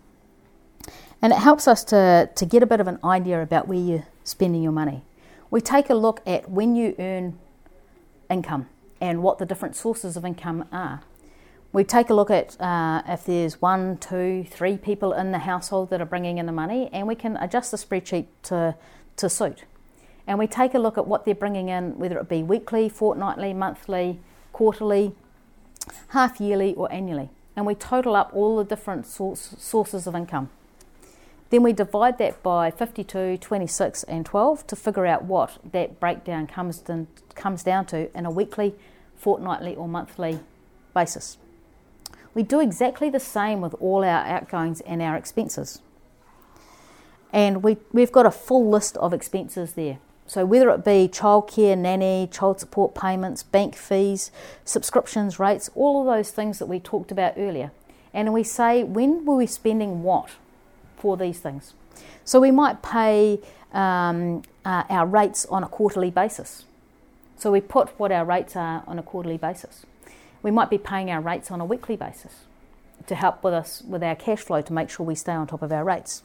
[1.22, 4.06] and it helps us to to get a bit of an idea about where you're
[4.24, 5.02] spending your money.
[5.50, 7.40] We take a look at when you earn
[8.30, 8.70] income
[9.00, 11.02] and what the different sources of income are.
[11.74, 15.90] We take a look at uh, if there's one, two, three people in the household
[15.90, 18.76] that are bringing in the money, and we can adjust the spreadsheet to,
[19.18, 19.66] to suit.
[20.26, 23.54] And we take a look at what they're bringing in, whether it be weekly, fortnightly,
[23.54, 24.20] monthly,
[24.54, 25.14] quarterly,
[26.10, 27.30] half yearly, or annually.
[27.56, 30.50] And we total up all the different source, sources of income.
[31.50, 36.48] Then we divide that by 52, 26, and 12 to figure out what that breakdown
[36.48, 38.76] comes, to, comes down to in a weekly,
[39.16, 40.40] fortnightly, or monthly
[40.94, 41.38] basis.
[42.34, 45.82] We do exactly the same with all our outgoings and our expenses.
[47.32, 50.00] And we, we've got a full list of expenses there.
[50.28, 54.30] So, whether it be childcare, nanny, child support payments, bank fees,
[54.66, 57.72] subscriptions, rates, all of those things that we talked about earlier.
[58.14, 60.32] And we say, when were we spending what?
[60.98, 61.74] For these things.
[62.26, 63.40] So we might pay
[63.74, 66.66] um, uh, our rates on a quarterly basis.
[67.38, 69.86] So we put what our rates are on a quarterly basis.
[70.42, 72.46] We might be paying our rates on a weekly basis.
[73.06, 75.62] to help with us with our cash flow to make sure we stay on top
[75.62, 76.24] of our rates.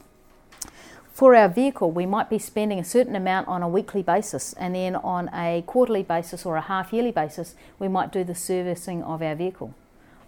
[1.12, 4.74] For our vehicle, we might be spending a certain amount on a weekly basis, and
[4.74, 9.02] then on a quarterly basis or a half yearly basis, we might do the servicing
[9.02, 9.74] of our vehicle.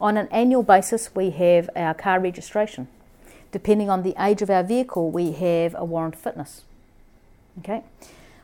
[0.00, 2.88] On an annual basis, we have our car registration.
[3.54, 6.64] Depending on the age of our vehicle, we have a warrant fitness.
[7.60, 7.84] Okay.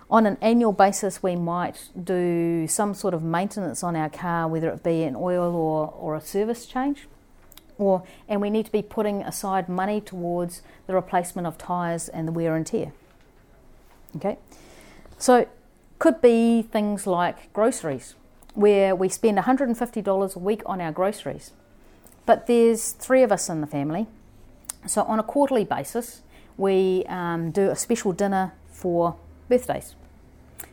[0.09, 4.69] On an annual basis, we might do some sort of maintenance on our car, whether
[4.69, 7.09] it be an oil or, or a service change
[7.77, 12.29] or and we need to be putting aside money towards the replacement of tyres and
[12.29, 12.93] the wear and tear.
[14.15, 14.39] Okay,
[15.19, 15.49] so
[15.99, 18.15] could be things like groceries,
[18.55, 21.51] where we spend $150 a week on our groceries,
[22.27, 24.07] but there's three of us in the family,
[24.87, 26.23] so on a quarterly basis
[26.61, 29.17] we um, do a special dinner for
[29.49, 29.95] birthdays.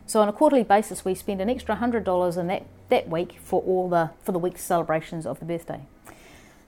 [0.06, 3.38] So on a quarterly basis, we spend an extra hundred dollars in that, that week
[3.42, 5.82] for all the for the week's celebrations of the birthday.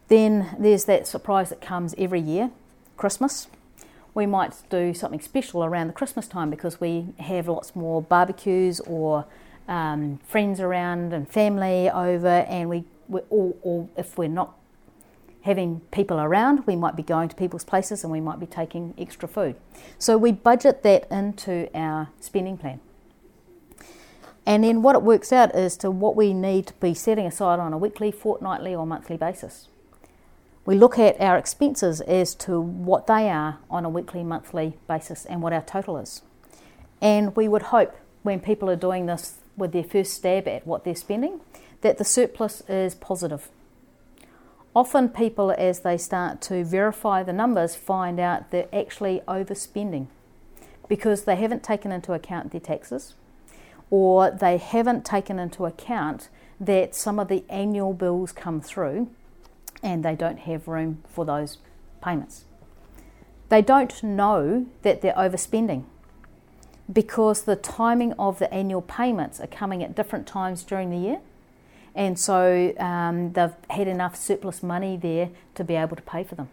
[0.08, 2.52] Then there's that surprise that comes every year,
[2.98, 3.48] Christmas.
[4.14, 8.80] We might do something special around the Christmas time because we have lots more barbecues
[8.82, 9.26] or
[9.68, 14.56] um, friends around and family over, and we, we or, or if we're not
[15.50, 18.94] having people around, we might be going to people's places and we might be taking
[18.98, 19.56] extra food.
[19.98, 22.80] So we budget that into our spending plan.
[24.46, 27.60] And then what it works out is to what we need to be setting aside
[27.60, 29.68] on a weekly, fortnightly, or monthly basis
[30.70, 35.26] we look at our expenses as to what they are on a weekly, monthly basis
[35.26, 36.22] and what our total is.
[37.02, 40.84] And we would hope when people are doing this with their first stab at what
[40.84, 41.42] they're spending
[41.82, 43.50] that the surplus is positive.
[44.76, 50.08] Often, people, as they start to verify the numbers, find out they're actually overspending
[50.88, 53.14] because they haven't taken into account their taxes
[53.90, 59.10] or they haven't taken into account that some of the annual bills come through
[59.82, 61.58] and they don't have room for those
[62.04, 62.46] payments.
[63.50, 65.86] They don't know that they're overspending
[66.92, 71.22] because the timing of the annual payments are coming at different times during the year,
[72.00, 76.36] and so um, they've had enough surplus money there to be able to pay for
[76.36, 76.48] them.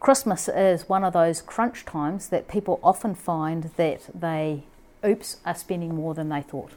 [0.00, 4.62] Christmas is one of those crunch times that people often find that they,
[5.04, 6.70] oops, are spending more than they thought.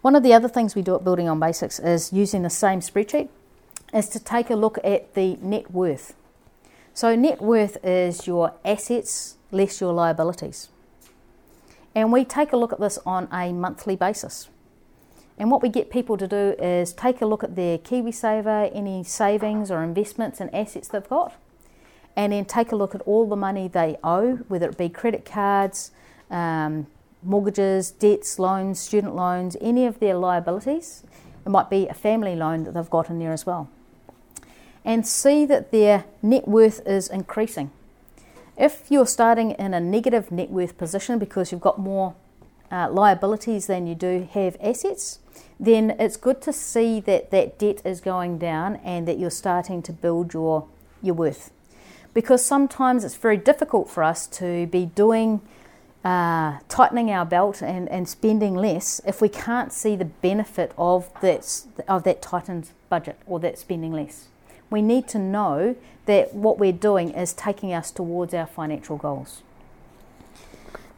[0.00, 2.80] One of the other things we do at Building on Basics is using the same
[2.80, 3.28] spreadsheet
[3.92, 6.14] is to take a look at the net worth.
[6.94, 10.70] So, net worth is your assets less your liabilities.
[11.94, 14.48] And we take a look at this on a monthly basis.
[15.38, 19.02] And what we get people to do is take a look at their KiwiSaver, any
[19.02, 21.34] savings or investments and assets they've got,
[22.14, 25.24] and then take a look at all the money they owe, whether it be credit
[25.24, 25.90] cards,
[26.30, 26.86] um,
[27.22, 31.02] mortgages, debts, loans, student loans, any of their liabilities.
[31.44, 33.68] It might be a family loan that they've got in there as well
[34.84, 37.70] and see that their net worth is increasing.
[38.56, 42.14] If you're starting in a negative net worth position because you've got more
[42.72, 45.18] uh, liabilities than you do have assets,
[45.60, 49.82] then it's good to see that that debt is going down and that you're starting
[49.82, 50.66] to build your,
[51.02, 51.52] your worth.
[52.14, 55.40] Because sometimes it's very difficult for us to be doing
[56.04, 61.08] uh, tightening our belt and, and spending less if we can't see the benefit of
[61.20, 64.28] that, of that tightened budget or that spending less
[64.72, 69.42] we need to know that what we're doing is taking us towards our financial goals.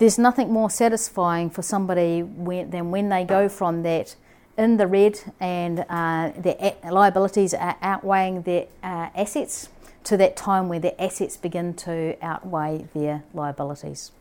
[0.04, 4.16] There's nothing more satisfying for somebody when, than when they go from that
[4.58, 9.70] in the red and uh, their liabilities are outweighing their uh, assets
[10.02, 14.12] to that time where their assets begin to outweigh their liabilities.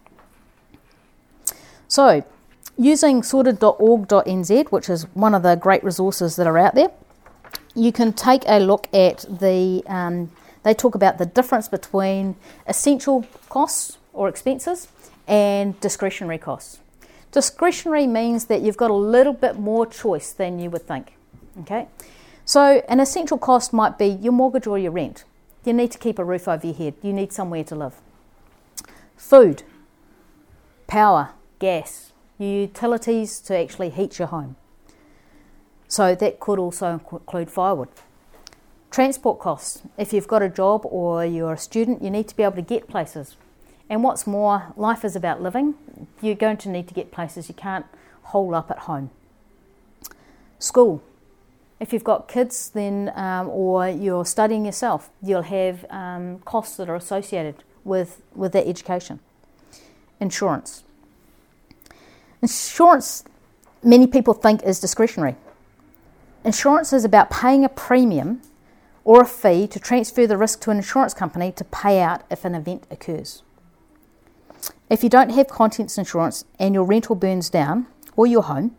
[1.89, 2.23] So,
[2.77, 6.91] using sorted.org.nz, which is one of the great resources that are out there,
[7.75, 10.31] you can take a look at the, um,
[10.63, 14.87] they talk about the difference between essential costs or expenses
[15.27, 16.79] and discretionary costs.
[17.31, 21.13] Discretionary means that you've got a little bit more choice than you would think.
[21.61, 21.87] Okay?
[22.45, 25.23] So, an essential cost might be your mortgage or your rent.
[25.65, 27.95] You need to keep a roof over your head, you need somewhere to live.
[29.15, 29.63] Food,
[30.87, 34.57] power, gas, utilities to actually heat your home.
[35.87, 37.89] So that could also include firewood.
[38.91, 39.81] Transport costs.
[39.97, 42.61] If you've got a job or you're a student, you need to be able to
[42.61, 43.37] get places.
[43.93, 45.75] And what's more, life is about living.
[46.19, 47.47] You're going to need to get places.
[47.47, 47.85] You can't
[48.23, 49.11] hole up at home.
[50.57, 51.03] School.
[51.79, 56.89] If you've got kids, then um, or you're studying yourself, you'll have um, costs that
[56.89, 59.19] are associated with with that education.
[60.19, 60.83] Insurance.
[62.41, 63.23] Insurance,
[63.83, 65.35] many people think is discretionary.
[66.43, 68.41] Insurance is about paying a premium
[69.03, 72.43] or a fee to transfer the risk to an insurance company to pay out if
[72.43, 73.43] an event occurs.
[74.89, 78.75] If you don't have contents insurance and your rental burns down or your home,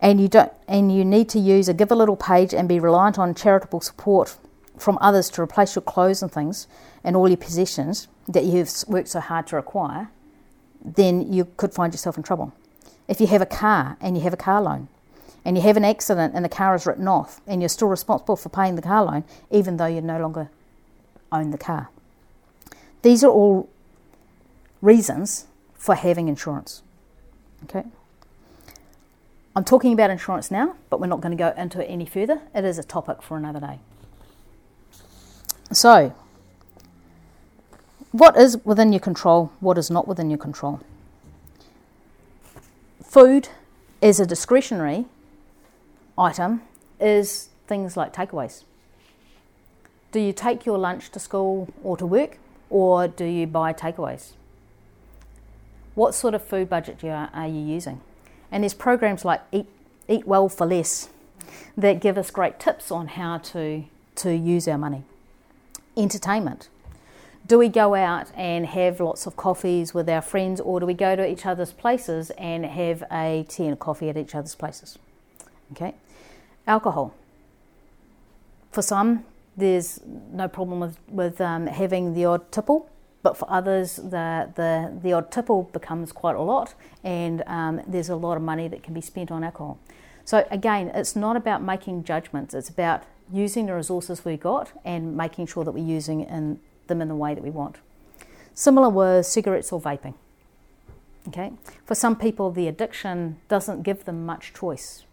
[0.00, 3.34] and you don't and you need to use a Givealittle page and be reliant on
[3.34, 4.36] charitable support
[4.78, 6.66] from others to replace your clothes and things
[7.04, 10.10] and all your possessions that you've worked so hard to acquire,
[10.82, 12.52] then you could find yourself in trouble.
[13.08, 14.88] If you have a car and you have a car loan,
[15.44, 18.36] and you have an accident and the car is written off, and you're still responsible
[18.36, 20.50] for paying the car loan, even though you no longer
[21.32, 21.88] own the car.
[23.02, 23.68] These are all
[24.80, 26.82] reasons for having insurance.
[27.64, 27.84] Okay?
[29.54, 32.40] I'm talking about insurance now, but we're not going to go into it any further.
[32.54, 33.78] It is a topic for another day.
[35.72, 36.14] So,
[38.12, 39.52] what is within your control?
[39.60, 40.80] What is not within your control?
[43.02, 43.48] Food
[44.00, 45.06] is a discretionary
[46.16, 46.62] item
[47.00, 48.64] is things like takeaways.
[50.12, 54.32] Do you take your lunch to school or to work, or do you buy takeaways?
[55.94, 58.00] What sort of food budget are, are you using?
[58.52, 59.66] And there's programs like Eat,
[60.08, 61.10] Eat Well for Less
[61.76, 63.84] that give us great tips on how to,
[64.16, 65.04] to use our money.
[65.96, 66.68] Entertainment.
[67.46, 70.94] Do we go out and have lots of coffees with our friends, or do we
[70.94, 74.54] go to each other's places and have a tea and a coffee at each other's
[74.54, 74.98] places?
[75.72, 75.94] Okay.
[76.66, 77.14] Alcohol.
[78.70, 79.24] For some,
[79.56, 82.89] there's no problem with, with um, having the odd tipple,
[83.22, 88.08] but for others, the, the, the odd tipple becomes quite a lot, and um, there's
[88.08, 89.78] a lot of money that can be spent on alcohol.
[90.24, 95.16] So, again, it's not about making judgments, it's about using the resources we've got and
[95.16, 97.76] making sure that we're using in, them in the way that we want.
[98.54, 100.14] Similar with cigarettes or vaping.
[101.28, 101.52] Okay,
[101.84, 105.04] for some people, the addiction doesn't give them much choice.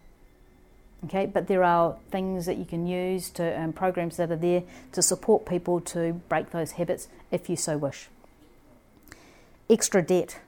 [1.04, 4.64] Okay, but there are things that you can use to um, programs that are there
[4.92, 8.08] to support people to break those habits if you so wish.
[9.70, 10.40] Extra debt.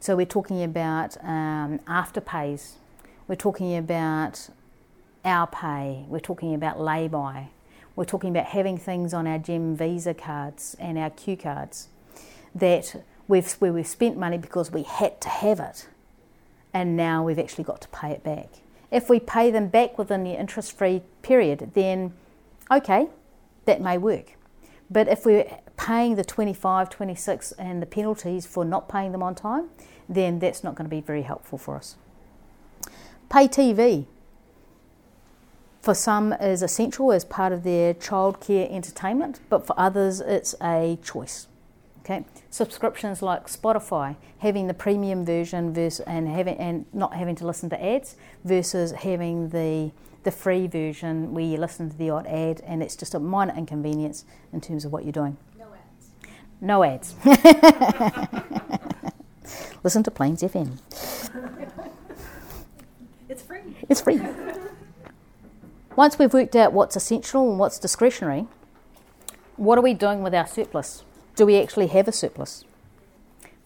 [0.00, 2.74] So we're talking about um, afterpays.
[3.28, 4.48] We're talking about
[5.24, 6.06] our pay.
[6.08, 7.48] We're talking about lay-by.
[7.94, 11.88] We're talking about having things on our Gem Visa cards and our Q cards
[12.54, 15.88] that we've where we've spent money because we had to have it,
[16.72, 18.48] and now we've actually got to pay it back.
[18.90, 22.12] If we pay them back within the interest free period, then
[22.70, 23.08] okay,
[23.64, 24.32] that may work.
[24.90, 29.34] But if we're paying the 25, 26 and the penalties for not paying them on
[29.34, 29.70] time,
[30.08, 31.96] then that's not going to be very helpful for us.
[33.28, 34.06] Pay TV
[35.86, 40.98] for some is essential as part of their childcare entertainment, but for others it's a
[41.02, 41.46] choice.
[42.06, 47.44] Okay, subscriptions like Spotify, having the premium version versus and having and not having to
[47.44, 49.90] listen to ads versus having the
[50.22, 53.52] the free version where you listen to the odd ad and it's just a minor
[53.56, 55.36] inconvenience in terms of what you're doing.
[55.58, 56.10] No ads.
[56.60, 57.16] No ads.
[59.82, 60.78] listen to Plains FM.
[63.28, 63.58] It's free.
[63.88, 64.20] It's free.
[65.96, 68.46] Once we've worked out what's essential and what's discretionary,
[69.56, 71.02] what are we doing with our surplus?
[71.36, 72.64] Do we actually have a surplus?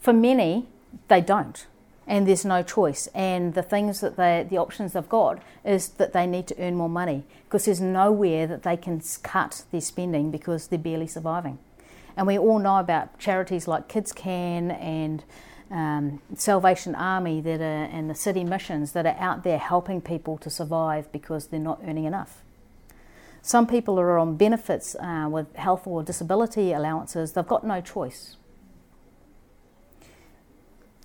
[0.01, 0.67] For many,
[1.07, 1.67] they don't,
[2.05, 3.07] and there's no choice.
[3.15, 6.75] And the things that they, the options they've got is that they need to earn
[6.75, 11.59] more money because there's nowhere that they can cut their spending because they're barely surviving.
[12.17, 15.23] And we all know about charities like KidsCan and
[15.71, 20.37] um, Salvation Army that are, and the city missions that are out there helping people
[20.39, 22.43] to survive because they're not earning enough.
[23.43, 28.37] Some people are on benefits uh, with health or disability allowances, they've got no choice.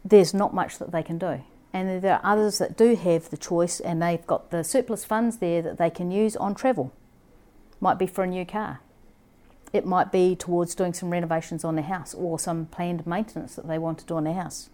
[0.04, 1.42] There's not much that they can do.
[1.74, 5.38] And there are others that do have the choice and they've got the surplus funds
[5.38, 6.94] there that they can use on travel.
[7.82, 8.80] Might be for a new car.
[9.74, 13.68] It might be towards doing some renovations on their house or some planned maintenance that
[13.68, 14.70] they want to do on their house.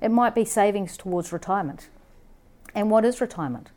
[0.00, 1.88] It might be savings towards retirement.
[2.74, 3.70] And what is retirement?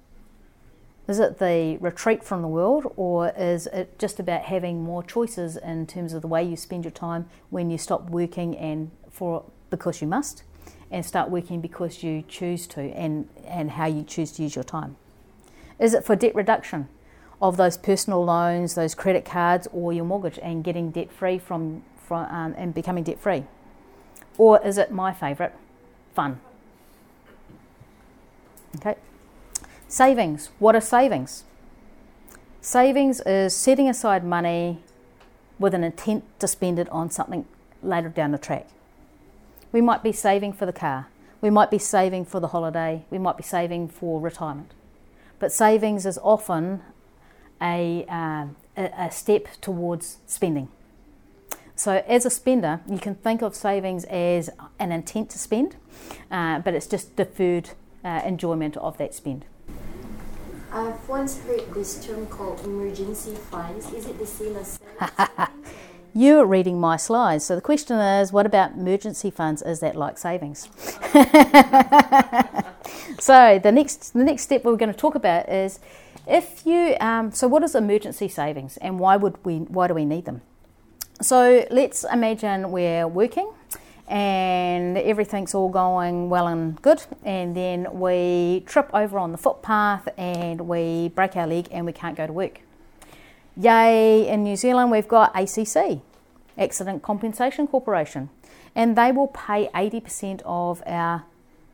[1.08, 5.56] Is it the retreat from the world, or is it just about having more choices
[5.56, 9.46] in terms of the way you spend your time when you stop working and for
[9.70, 10.44] because you must,
[10.90, 14.64] and start working because you choose to, and, and how you choose to use your
[14.64, 14.96] time?
[15.80, 16.88] Is it for debt reduction
[17.42, 21.84] of those personal loans, those credit cards, or your mortgage, and getting debt free from,
[21.98, 23.44] from um, and becoming debt free?
[24.38, 25.54] Or is it my favourite,
[26.14, 26.40] fun?
[28.78, 28.96] Okay.
[29.96, 30.50] Savings.
[30.60, 31.46] What are savings?
[32.60, 34.80] Savings is setting aside money
[35.58, 37.46] with an intent to spend it on something
[37.82, 38.68] later down the track.
[39.72, 41.08] We might be saving for the car,
[41.40, 44.74] we might be saving for the holiday, we might be saving for retirement.
[45.40, 46.82] But savings is often
[47.62, 50.68] a, uh, a, step towards spending.
[51.78, 55.78] So, as a spender, you can think of savings as an intent to spend,
[56.30, 57.70] uh, but it's just deferred
[58.04, 59.46] uh, enjoyment of that spend.
[60.76, 63.94] I've once heard this term called emergency funds.
[63.94, 64.78] Is it the same as
[66.14, 67.46] You're reading my slides.
[67.46, 69.62] So the question is, what about emergency funds?
[69.62, 70.64] Is that like savings?
[73.20, 75.80] so the next the next step we're going to talk about is
[76.28, 80.04] if you um, so what is emergency savings and why would we why do we
[80.04, 80.42] need them?
[81.22, 83.50] So let's imagine we're working
[84.08, 90.08] and everything's all going well and good, and then we trip over on the footpath
[90.18, 92.62] and we break our leg and we can't go to work.
[93.58, 96.02] Yay, in New Zealand we've got ACC,
[96.58, 98.30] Accident Compensation Corporation,
[98.76, 101.24] and they will pay 80% of our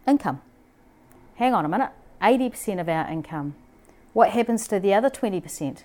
[0.08, 0.42] income.
[1.36, 1.90] Hang on a minute,
[2.22, 3.56] 80% of our income.
[4.14, 5.84] What happens to the other 20%?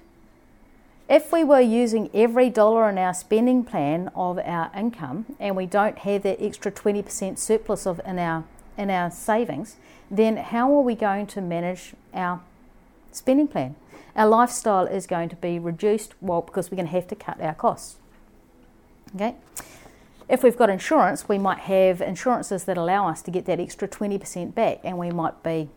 [1.09, 5.65] If we were using every dollar in our spending plan of our income and we
[5.65, 8.45] don't have that extra 20% surplus of in our
[8.77, 9.77] in our savings,
[10.11, 12.43] then how are we going to manage our
[13.13, 13.77] spending plan?
[14.17, 17.41] Our lifestyle is going to be reduced, well, because we're going to have to cut
[17.41, 17.97] our costs.
[19.15, 19.37] Okay?
[20.29, 23.89] If we've got insurance, we might have insurances that allow us to get that extra
[23.89, 25.71] 20% back, and we might be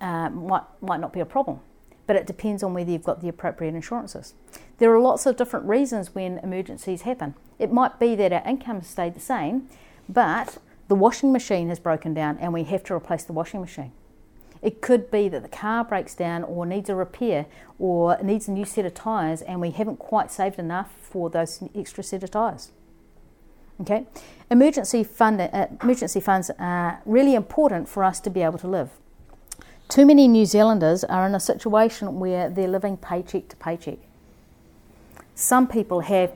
[0.00, 1.60] uh, might might not be a problem
[2.06, 4.34] but it depends on whether you've got the appropriate insurances.
[4.78, 7.34] There are lots of different reasons when emergencies happen.
[7.58, 9.68] It might be that our income has stayed the same,
[10.08, 13.92] but the washing machine has broken down and we have to replace the washing machine.
[14.60, 17.46] It could be that the car breaks down or needs a repair
[17.78, 21.62] or needs a new set of tyres and we haven't quite saved enough for those
[21.74, 22.72] extra set of tyres.
[23.80, 24.06] Okay,
[24.50, 28.90] emergency fund, uh, emergency funds are really important for us to be able to live.
[29.88, 33.98] Too many New Zealanders are in a situation where they're living paycheck to paycheck.
[35.34, 36.32] Some people have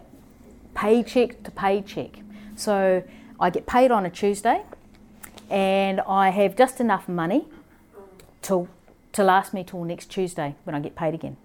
[0.74, 2.20] paycheck to paycheck.
[2.56, 3.02] So
[3.40, 4.62] I get paid on a Tuesday
[5.50, 7.46] and I have just enough money
[8.42, 8.68] to,
[9.12, 11.36] to last me till next Tuesday when I get paid again.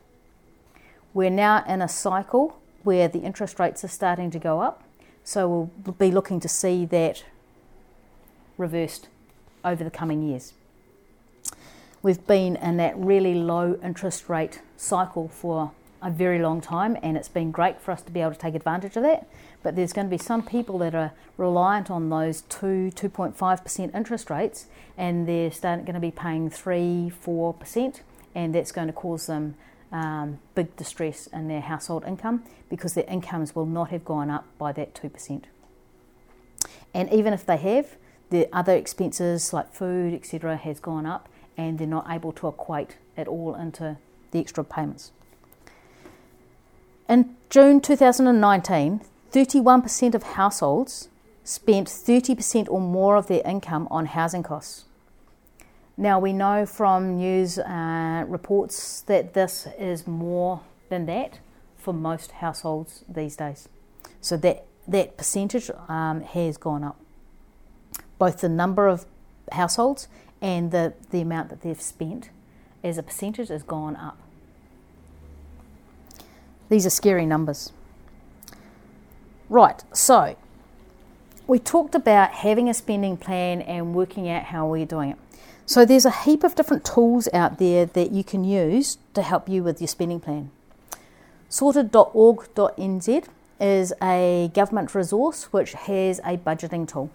[1.13, 4.83] We're now in a cycle where the interest rates are starting to go up
[5.29, 7.23] so we'll be looking to see that
[8.57, 9.09] reversed
[9.63, 10.53] over the coming years.
[12.01, 15.71] We've been in that really low interest rate cycle for
[16.01, 18.55] a very long time, and it's been great for us to be able to take
[18.55, 19.27] advantage of that.
[19.61, 24.31] But there's going to be some people that are reliant on those 2 2.5% interest
[24.31, 24.65] rates,
[24.97, 27.99] and they're starting, going to be paying 3 4%,
[28.33, 29.53] and that's going to cause them
[29.91, 34.45] um, big distress in their household income because their incomes will not have gone up
[34.57, 35.43] by that 2%.
[36.93, 37.97] And even if they have,
[38.29, 42.97] the other expenses like food, etc., has gone up and they're not able to equate
[43.17, 43.97] it all into
[44.31, 45.11] the extra payments.
[47.07, 51.09] In June 2019, 31% of households
[51.43, 54.85] spent 30% or more of their income on housing costs.
[55.99, 61.39] Now, we know from news uh, reports that this is more than that
[61.75, 63.67] for most households these days.
[64.21, 66.97] So, that, that percentage um, has gone up.
[68.17, 69.05] Both the number of
[69.51, 70.07] households
[70.41, 72.29] and the, the amount that they've spent
[72.81, 74.17] as a percentage has gone up.
[76.69, 77.73] These are scary numbers.
[79.49, 80.37] Right, so
[81.45, 85.17] we talked about having a spending plan and working out how we're doing it.
[85.69, 89.47] So there's a heap of different tools out there that you can use to help
[89.47, 90.49] you with your spending plan.
[91.47, 93.25] Sorted.org.nz
[93.61, 97.11] is a government resource which has a budgeting tool.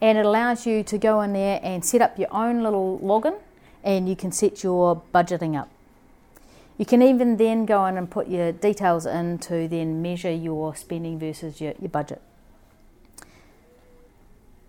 [0.00, 3.38] and it allows you to go in there and set up your own little login
[3.84, 5.68] and you can set your budgeting up.
[6.76, 10.74] You can even then go in and put your details in to then measure your
[10.74, 12.20] spending versus your, your budget.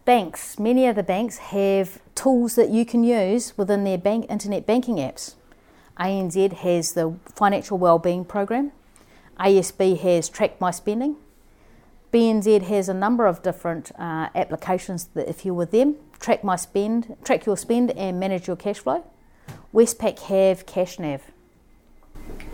[0.05, 4.67] Banks, many of the banks have tools that you can use within their bank internet
[4.67, 5.33] banking apps.
[5.99, 8.71] ANZ has the Financial Wellbeing Program.
[9.39, 11.15] ASB has Track My Spending.
[12.13, 16.55] BNZ has a number of different uh, applications that, if you're with them, track my
[16.55, 19.03] spend, track your spend, and manage your cash flow.
[19.73, 21.21] Westpac have CashNav.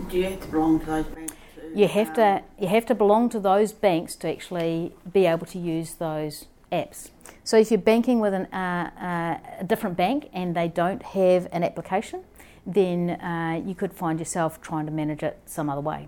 [0.09, 1.33] Do you have to belong to those banks?
[1.75, 5.45] You have um, to you have to belong to those banks to actually be able
[5.47, 7.09] to use those apps.
[7.43, 11.47] So if you're banking with an, uh, uh, a different bank and they don't have
[11.51, 12.23] an application,
[12.65, 16.07] then uh, you could find yourself trying to manage it some other way.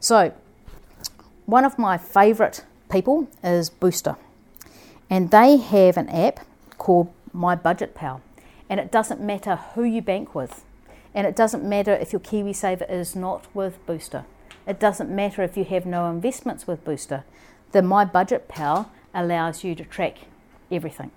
[0.00, 0.32] So
[1.46, 4.16] one of my favourite people is Booster,
[5.08, 6.40] and they have an app
[6.76, 8.20] called My Budget Pal,
[8.68, 10.64] and it doesn't matter who you bank with,
[11.14, 14.24] and it doesn't matter if your KiwiSaver is not with Booster.
[14.66, 17.24] It doesn't matter if you have no investments with Booster.
[17.72, 18.90] The My Budget Pal
[19.22, 20.18] allows you to track
[20.70, 21.10] everything.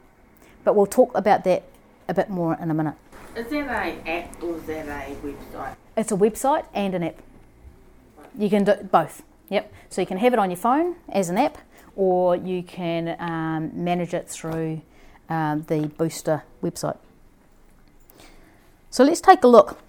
[0.64, 1.64] But we'll talk about that
[2.08, 2.95] a bit more in a minute.
[3.36, 5.76] Is that a app or is that a website?
[5.95, 7.22] It's a website and an app.
[8.38, 9.24] You can do both.
[9.49, 9.74] Yep.
[9.89, 11.58] So you can have it on your phone as an app,
[11.95, 14.82] or you can um, manage it through
[15.30, 16.97] um, the Booster website.
[18.89, 19.80] So let's take a look.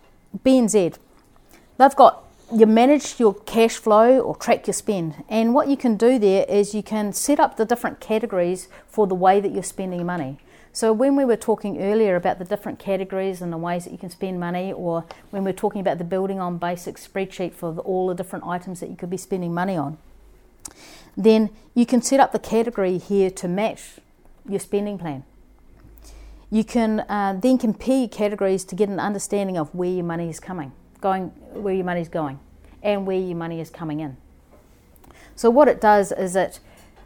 [0.44, 0.96] BNZ.
[1.78, 2.21] They've got
[2.52, 6.44] you manage your cash flow or track your spend, and what you can do there
[6.48, 10.38] is you can set up the different categories for the way that you're spending money.
[10.74, 13.98] So when we were talking earlier about the different categories and the ways that you
[13.98, 17.82] can spend money, or when we're talking about the building on basic spreadsheet for the,
[17.82, 19.98] all the different items that you could be spending money on,
[21.16, 23.98] then you can set up the category here to match
[24.48, 25.24] your spending plan.
[26.50, 30.28] You can uh, then compare your categories to get an understanding of where your money
[30.28, 30.72] is coming,
[31.02, 32.38] going, where your money is going,
[32.82, 34.16] and where your money is coming in.
[35.36, 36.60] So what it does is it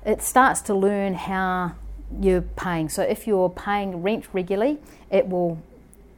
[0.04, 1.72] it starts to learn how
[2.20, 2.88] you're paying.
[2.88, 4.78] So if you're paying rent regularly,
[5.10, 5.60] it will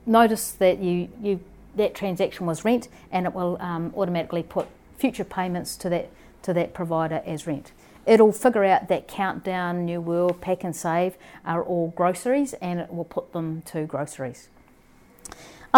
[0.05, 1.41] notice that you, you
[1.76, 4.66] that transaction was rent, and it will um, automatically put
[4.99, 6.11] future payments to that
[6.43, 7.72] to that provider as rent.
[8.07, 11.14] It'll figure out that Countdown, New World, PAK'nSAVE
[11.45, 14.49] are all groceries, and it will put them to groceries.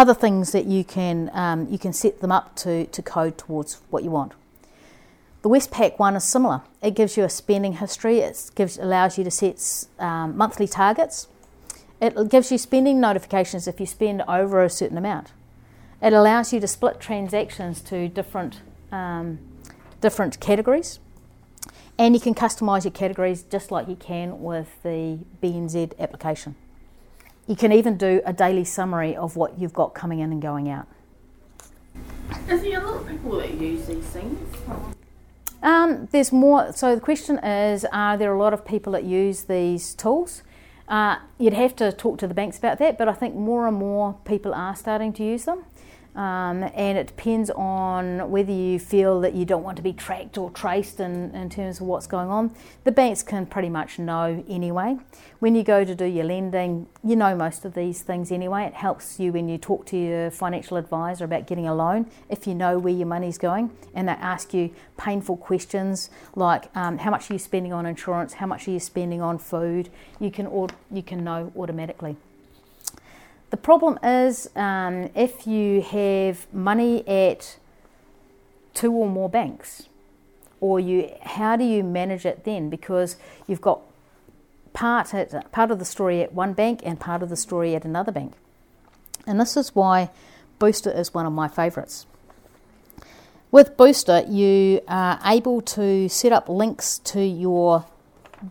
[0.01, 3.81] Other things that you can um, you can set them up to to code towards
[3.91, 4.31] what you want.
[5.43, 6.63] The Westpac one is similar.
[6.81, 8.17] It gives you a spending history.
[8.17, 11.27] It gives allows you to set um, monthly targets.
[12.01, 15.33] It gives you spending notifications if you spend over a certain amount.
[16.01, 19.37] It allows you to split transactions to different um,
[20.01, 20.99] different categories,
[21.99, 26.55] and you can customise your categories just like you can with the BNZ application.
[27.47, 30.69] You can even do a daily summary of what you've got coming in and going
[30.69, 30.87] out.
[32.47, 34.57] Is there a lot of people that use these things?
[35.61, 36.71] Um, there's more.
[36.73, 40.43] So the question is, are there a lot of people that use these tools?
[40.87, 43.77] Uh, you'd have to talk to the banks about that, but I think more and
[43.77, 45.63] more people are starting to use them.
[46.15, 50.37] Um, and it depends on whether you feel that you don't want to be tracked
[50.37, 52.53] or traced in, in terms of what's going on.
[52.83, 54.97] The banks can pretty much know anyway.
[55.39, 58.65] When you go to do your lending, you know most of these things anyway.
[58.65, 62.45] It helps you when you talk to your financial advisor about getting a loan if
[62.45, 67.09] you know where your money's going and they ask you painful questions like um, how
[67.09, 69.89] much are you spending on insurance, how much are you spending on food.
[70.19, 70.47] You can,
[70.91, 72.17] you can know automatically.
[73.51, 77.57] The problem is um, if you have money at
[78.73, 79.89] two or more banks,
[80.61, 82.69] or you, how do you manage it then?
[82.69, 83.81] Because you've got
[84.71, 87.83] part at, part of the story at one bank and part of the story at
[87.83, 88.33] another bank,
[89.27, 90.09] and this is why
[90.57, 92.05] Booster is one of my favourites.
[93.51, 97.85] With Booster, you are able to set up links to your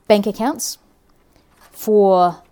[0.09, 0.77] bank accounts
[1.71, 2.43] for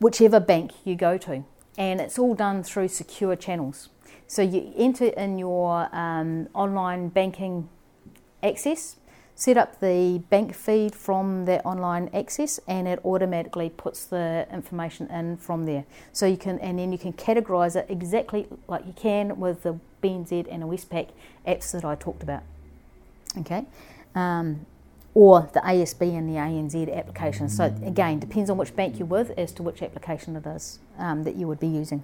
[0.00, 1.44] whichever bank you go to
[1.76, 3.88] and it's all done through secure channels.
[4.26, 7.68] So you enter in your um, online banking
[8.42, 8.96] access,
[9.34, 15.08] set up the bank feed from that online access, and it automatically puts the information
[15.10, 15.84] in from there.
[16.12, 19.78] So you can, and then you can categorize it exactly like you can with the
[20.02, 21.08] BNZ and the Westpac
[21.46, 22.42] apps that I talked about.
[23.38, 23.64] Okay.
[24.14, 24.66] Um,
[25.14, 27.48] or the ASB and the ANZ application.
[27.48, 31.22] So again, depends on which bank you're with as to which application it is um,
[31.24, 32.02] that you would be using.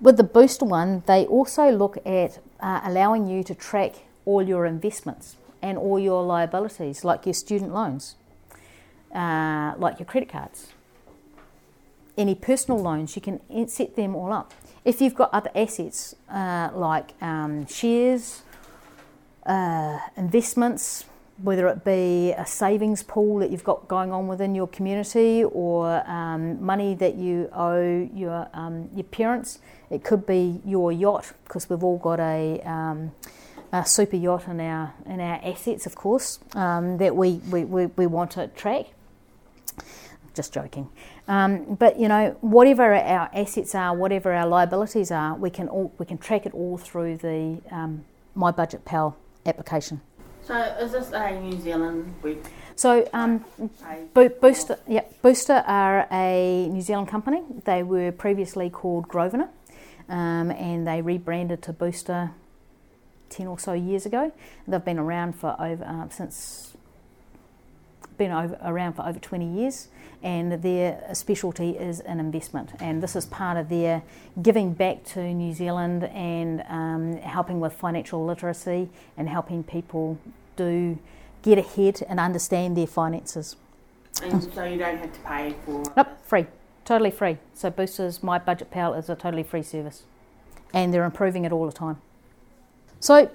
[0.00, 4.66] With the booster one, they also look at uh, allowing you to track all your
[4.66, 8.16] investments and all your liabilities, like your student loans.
[9.14, 10.68] uh, like your credit cards.
[12.16, 14.52] Any personal loans, you can set them all up.
[14.84, 18.42] If you've got other assets uh, like um, shares,
[19.46, 21.04] uh, investments,
[21.42, 26.08] whether it be a savings pool that you've got going on within your community or
[26.08, 29.58] um, money that you owe your um, your parents.
[29.90, 33.12] It could be your yacht because we've all got a, um,
[33.72, 37.86] a, super yacht in our in our assets, of course, um, that we, we, we,
[37.86, 38.86] we, want to track.
[40.34, 40.88] Just joking,
[41.28, 45.92] um, but you know whatever our assets are, whatever our liabilities are, we can all
[45.98, 49.14] we can track it all through the um, My Budget Pal
[49.44, 50.00] application.
[50.44, 52.44] So is this a New Zealand web?
[52.74, 53.44] So um,
[54.12, 57.42] Bo- Booster, yeah, Booster are a New Zealand company.
[57.64, 59.50] They were previously called Grosvenor,
[60.08, 62.32] um, and they rebranded to Booster
[63.28, 64.32] ten or so years ago.
[64.66, 66.76] They've been around for over uh, since
[68.18, 69.88] been over, around for over twenty years,
[70.22, 72.70] and their specialty is in investment.
[72.80, 74.02] And this is part of their
[74.40, 80.18] giving back to New Zealand and um, helping with financial literacy and helping people
[80.56, 80.98] do
[81.42, 83.56] get ahead and understand their finances.
[84.22, 86.46] And so you don't have to pay for Nope, free,
[86.84, 87.38] totally free.
[87.54, 90.02] So Boosters My Budget Pal is a totally free service,
[90.72, 92.00] and they're improving it all the time.
[93.00, 93.30] So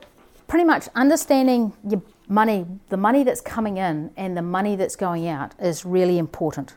[0.48, 5.28] pretty much understanding your money, the money that's coming in and the money that's going
[5.28, 6.76] out is really important.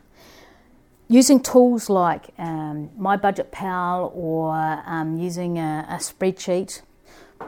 [1.07, 4.53] Using tools like um, My Budget Pal or
[4.85, 6.81] um, using a, a spreadsheet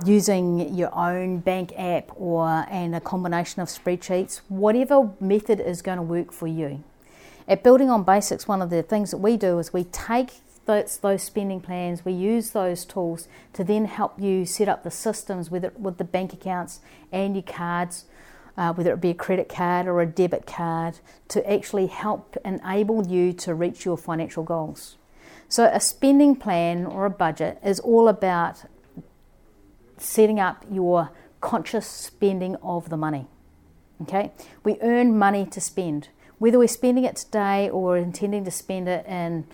[0.06, 5.98] using your own bank app or and a combination of spreadsheets, whatever method is going
[5.98, 6.84] to work for you.
[7.48, 10.98] At Building on Basics, one of the things that we do is we take those,
[10.98, 15.52] those spending plans, we use those tools to then help you set up the systems
[15.52, 16.80] with, it, with the bank accounts
[17.12, 18.06] and your cards,
[18.58, 23.08] uh, whether it be a credit card or a debit card, to actually help enable
[23.08, 24.98] you to reach your financial goals.
[25.50, 28.64] So, a spending plan or a budget is all about
[29.98, 31.12] setting up your
[31.42, 33.28] conscious spending of the money.
[34.02, 34.32] Okay?
[34.64, 36.10] We earn money to spend.
[36.40, 39.46] Whether we're spending it today or intending to spend it in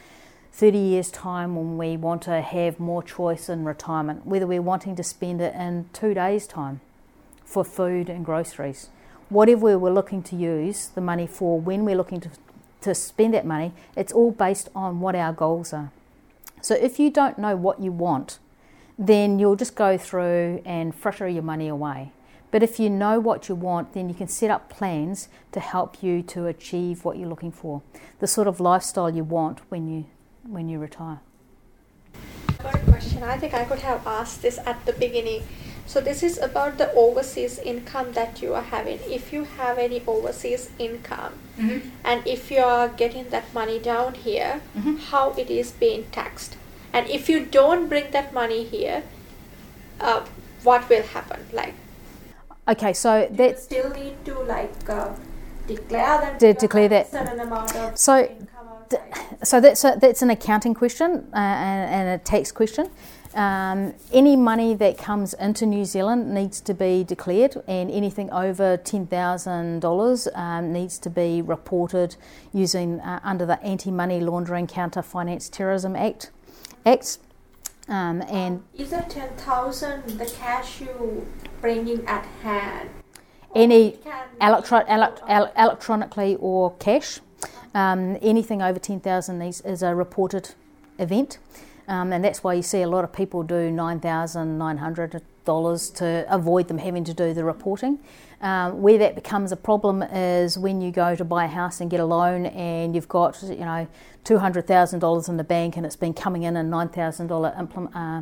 [0.59, 4.93] 30 years' time when we want to have more choice in retirement, whether we're wanting
[4.93, 6.81] to spend it in two days' time
[7.45, 8.89] for food and groceries,
[9.29, 12.29] whatever we're looking to use the money for, when we're looking to,
[12.81, 15.93] to spend that money, it's all based on what our goals are.
[16.59, 18.39] So if you don't know what you want,
[18.97, 22.11] then you'll just go through and fritter your money away.
[22.51, 26.03] But if you know what you want, then you can set up plans to help
[26.03, 27.81] you to achieve what you're looking for,
[28.19, 30.07] the sort of lifestyle you want when you
[30.43, 31.19] when you retire.
[32.61, 33.23] Got a question.
[33.23, 35.43] I think I could have asked this at the beginning.
[35.85, 38.99] So this is about the overseas income that you are having.
[39.07, 41.89] If you have any overseas income, mm-hmm.
[42.03, 44.97] and if you are getting that money down here, mm-hmm.
[44.97, 46.57] how it is being taxed?
[46.93, 49.03] and if you don't bring that money here
[49.99, 50.25] uh,
[50.63, 51.73] what will happen like
[52.67, 55.13] okay so that still need to like uh,
[55.67, 58.27] declare that de- declare that certain amount of so
[59.43, 62.89] so that's a, that's an accounting question uh, and, and, a tax question.
[63.35, 68.77] Um, any money that comes into New Zealand needs to be declared, and anything over
[68.77, 70.27] ten thousand um, dollars
[70.63, 72.15] needs to be reported
[72.53, 76.31] using uh, under the Anti Money Laundering Counter Finance Terrorism Act.
[76.85, 77.19] X.
[77.87, 81.27] Um, and is that 10,000 the cash you
[81.59, 82.89] bringing at hand?
[83.55, 83.97] Any
[84.39, 87.19] electro- ele- electronically or cash.
[87.73, 90.51] Um, anything over 10,000 is, is a reported
[90.97, 91.37] event.
[91.87, 96.77] Um, and that's why you see a lot of people do $9,900 to avoid them
[96.77, 97.97] having to do the reporting.
[98.41, 101.89] Um, where that becomes a problem is when you go to buy a house and
[101.89, 103.87] get a loan and you've got, you know,
[104.23, 108.21] $200,000 in the bank and it's been coming in in $9,000 implement, uh,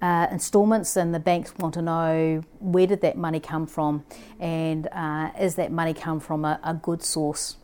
[0.00, 4.04] uh, installments, and the banks want to know where did that money come from
[4.38, 7.56] and uh, is that money come from a, a good source.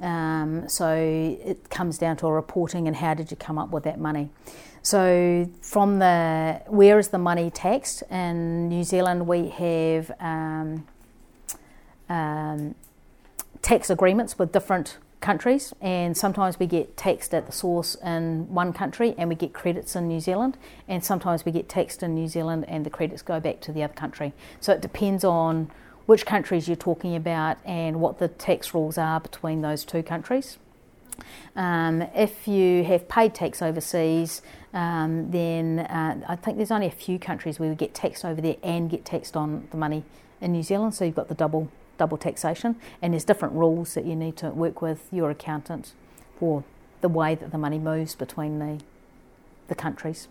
[0.00, 3.84] Um, so it comes down to a reporting and how did you come up with
[3.84, 4.30] that money.
[4.82, 9.26] So from the where is the money taxed in New Zealand?
[9.26, 10.86] We have um,
[12.08, 12.74] um,
[13.60, 18.72] tax agreements with different countries, and sometimes we get taxed at the source in one
[18.72, 20.56] country and we get credits in New Zealand,
[20.88, 23.82] and sometimes we get taxed in New Zealand and the credits go back to the
[23.82, 24.32] other country.
[24.60, 25.70] So it depends on
[26.10, 30.58] which countries you're talking about and what the tax rules are between those two countries.
[31.54, 34.42] Um, if you have paid tax overseas,
[34.74, 38.40] um, then uh, I think there's only a few countries where we get taxed over
[38.40, 40.02] there and get taxed on the money
[40.40, 44.04] in New Zealand, so you've got the double double taxation, and there's different rules that
[44.04, 45.92] you need to work with your accountant
[46.40, 46.64] for
[47.02, 48.80] the way that the money moves between the
[49.68, 50.26] the countries.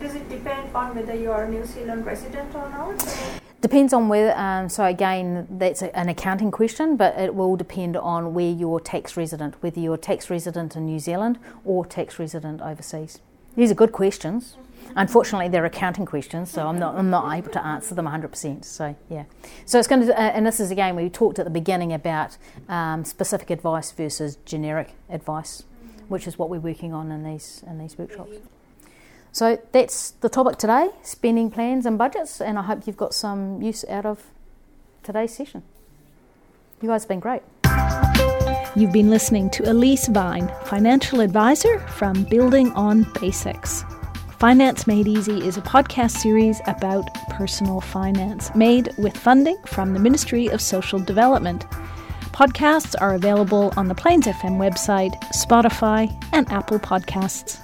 [0.00, 3.42] Does it depend on whether you are a New Zealand resident or not?
[3.60, 4.38] Depends on where.
[4.38, 8.78] Um, so again, that's a, an accounting question, but it will depend on where you're
[8.78, 13.20] tax resident, whether you're tax resident in New Zealand or tax resident overseas.
[13.56, 14.56] These are good questions.
[14.94, 18.64] Unfortunately, they're accounting questions, so I'm not I'm not able to answer them 100%.
[18.64, 19.24] So yeah,
[19.66, 22.38] so it's going to, uh, and this is again we talked at the beginning about
[22.68, 25.64] um, specific advice versus generic advice,
[26.06, 28.36] which is what we're working on in these in these workshops.
[29.38, 33.62] So that's the topic today: spending plans and budgets, and I hope you've got some
[33.62, 34.24] use out of
[35.04, 35.62] today's session.
[36.82, 37.42] You guys have been great.
[38.74, 43.84] You've been listening to Elise Vine, financial advisor from Building on Basics.
[44.40, 50.00] Finance Made Easy is a podcast series about personal finance, made with funding from the
[50.00, 51.62] Ministry of Social Development.
[52.32, 57.62] Podcasts are available on the Plains FM website, Spotify, and Apple Podcasts.